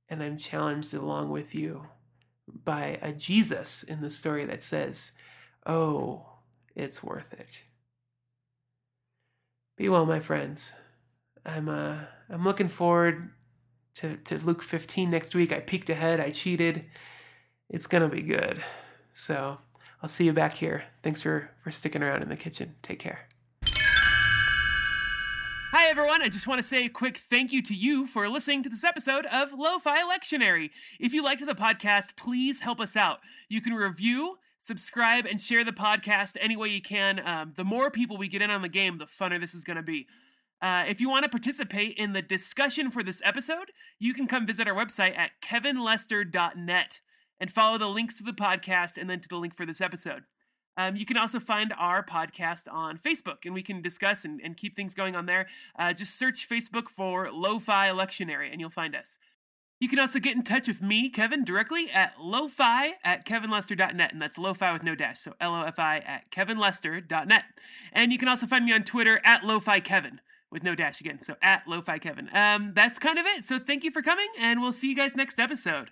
And 0.07 0.23
I'm 0.23 0.37
challenged 0.37 0.93
along 0.93 1.29
with 1.29 1.53
you 1.53 1.87
by 2.47 2.99
a 3.01 3.11
Jesus 3.11 3.83
in 3.83 4.01
the 4.01 4.11
story 4.11 4.45
that 4.45 4.61
says, 4.61 5.13
Oh, 5.65 6.25
it's 6.75 7.03
worth 7.03 7.33
it. 7.33 7.65
Be 9.77 9.89
well, 9.89 10.05
my 10.05 10.19
friends. 10.19 10.75
I'm 11.45 11.69
uh 11.69 11.97
I'm 12.29 12.43
looking 12.43 12.67
forward 12.67 13.31
to, 13.95 14.17
to 14.17 14.37
Luke 14.45 14.61
15 14.61 15.09
next 15.09 15.33
week. 15.35 15.51
I 15.51 15.59
peeked 15.59 15.89
ahead, 15.89 16.19
I 16.19 16.31
cheated, 16.31 16.85
It's 17.69 17.87
to 17.87 18.09
be 18.09 18.21
good. 18.21 18.61
So 19.13 19.59
I'll 20.01 20.09
see 20.09 20.25
you 20.25 20.33
back 20.33 20.53
here. 20.53 20.85
Thanks 21.03 21.21
for, 21.21 21.51
for 21.57 21.71
sticking 21.71 22.01
around 22.01 22.23
in 22.23 22.29
the 22.29 22.37
kitchen. 22.37 22.75
Take 22.81 22.99
care. 22.99 23.27
Hi, 25.71 25.87
everyone. 25.87 26.23
I 26.23 26.29
just 26.29 26.47
want 26.47 26.57
to 26.57 26.63
say 26.63 26.85
a 26.85 26.89
quick 26.89 27.15
thank 27.15 27.51
you 27.51 27.61
to 27.61 27.75
you 27.75 28.07
for 28.07 28.27
listening 28.27 28.63
to 28.63 28.69
this 28.69 28.83
episode 28.83 29.27
of 29.27 29.49
Lo-Fi 29.55 30.01
Lectionary. 30.01 30.71
If 30.99 31.13
you 31.13 31.23
liked 31.23 31.45
the 31.45 31.53
podcast, 31.53 32.17
please 32.17 32.61
help 32.61 32.79
us 32.79 32.95
out. 32.95 33.19
You 33.49 33.61
can 33.61 33.73
review, 33.73 34.37
subscribe, 34.57 35.27
and 35.27 35.39
share 35.39 35.63
the 35.63 35.71
podcast 35.71 36.37
any 36.41 36.57
way 36.57 36.69
you 36.69 36.81
can. 36.81 37.21
Um, 37.23 37.53
the 37.55 37.63
more 37.63 37.91
people 37.91 38.17
we 38.17 38.27
get 38.27 38.41
in 38.41 38.49
on 38.49 38.63
the 38.63 38.69
game, 38.69 38.97
the 38.97 39.05
funner 39.05 39.39
this 39.39 39.53
is 39.53 39.63
going 39.63 39.77
to 39.77 39.83
be. 39.83 40.07
Uh, 40.59 40.85
if 40.87 40.99
you 40.99 41.07
want 41.07 41.23
to 41.23 41.29
participate 41.29 41.93
in 41.97 42.13
the 42.13 42.21
discussion 42.23 42.89
for 42.89 43.03
this 43.03 43.21
episode, 43.23 43.71
you 43.99 44.15
can 44.15 44.25
come 44.27 44.47
visit 44.47 44.67
our 44.67 44.75
website 44.75 45.15
at 45.15 45.31
kevinlester.net 45.41 46.99
and 47.39 47.51
follow 47.51 47.77
the 47.77 47.87
links 47.87 48.15
to 48.15 48.23
the 48.23 48.33
podcast 48.33 48.97
and 48.97 49.09
then 49.09 49.19
to 49.19 49.29
the 49.29 49.37
link 49.37 49.55
for 49.55 49.65
this 49.65 49.81
episode. 49.81 50.23
Um, 50.77 50.95
you 50.95 51.05
can 51.05 51.17
also 51.17 51.39
find 51.39 51.73
our 51.77 52.05
podcast 52.05 52.71
on 52.71 52.97
Facebook, 52.97 53.45
and 53.45 53.53
we 53.53 53.61
can 53.61 53.81
discuss 53.81 54.23
and, 54.23 54.39
and 54.41 54.55
keep 54.55 54.75
things 54.75 54.93
going 54.93 55.15
on 55.15 55.25
there. 55.25 55.47
Uh, 55.77 55.91
just 55.91 56.17
search 56.17 56.47
Facebook 56.47 56.87
for 56.87 57.29
Lo-Fi 57.31 57.89
Lectionary, 57.89 58.49
and 58.49 58.61
you'll 58.61 58.69
find 58.69 58.95
us. 58.95 59.19
You 59.79 59.87
can 59.87 59.99
also 59.99 60.19
get 60.19 60.35
in 60.35 60.43
touch 60.43 60.67
with 60.67 60.81
me, 60.81 61.09
Kevin, 61.09 61.45
directly 61.45 61.89
at 61.89 62.15
lofi 62.17 62.91
at 63.03 63.25
kevinlester.net, 63.25 64.11
and 64.11 64.19
that's 64.21 64.37
lofi 64.37 64.71
with 64.73 64.83
no 64.83 64.93
dash, 64.93 65.19
so 65.19 65.33
L-O-F-I 65.39 65.99
at 65.99 66.29
kevinlester.net. 66.31 67.43
And 67.93 68.11
you 68.11 68.17
can 68.17 68.27
also 68.27 68.45
find 68.45 68.65
me 68.65 68.73
on 68.73 68.83
Twitter 68.83 69.21
at 69.23 69.43
lofi 69.43 69.81
kevin 69.81 70.19
with 70.51 70.63
no 70.63 70.75
dash 70.75 70.99
again, 70.99 71.21
so 71.21 71.35
at 71.41 71.65
lofi 71.65 71.99
kevin. 72.01 72.29
Um, 72.33 72.73
that's 72.73 72.99
kind 72.99 73.17
of 73.17 73.25
it. 73.25 73.45
So 73.45 73.57
thank 73.57 73.85
you 73.85 73.91
for 73.91 74.01
coming, 74.01 74.27
and 74.37 74.59
we'll 74.59 74.73
see 74.73 74.89
you 74.89 74.95
guys 74.97 75.15
next 75.15 75.39
episode. 75.39 75.91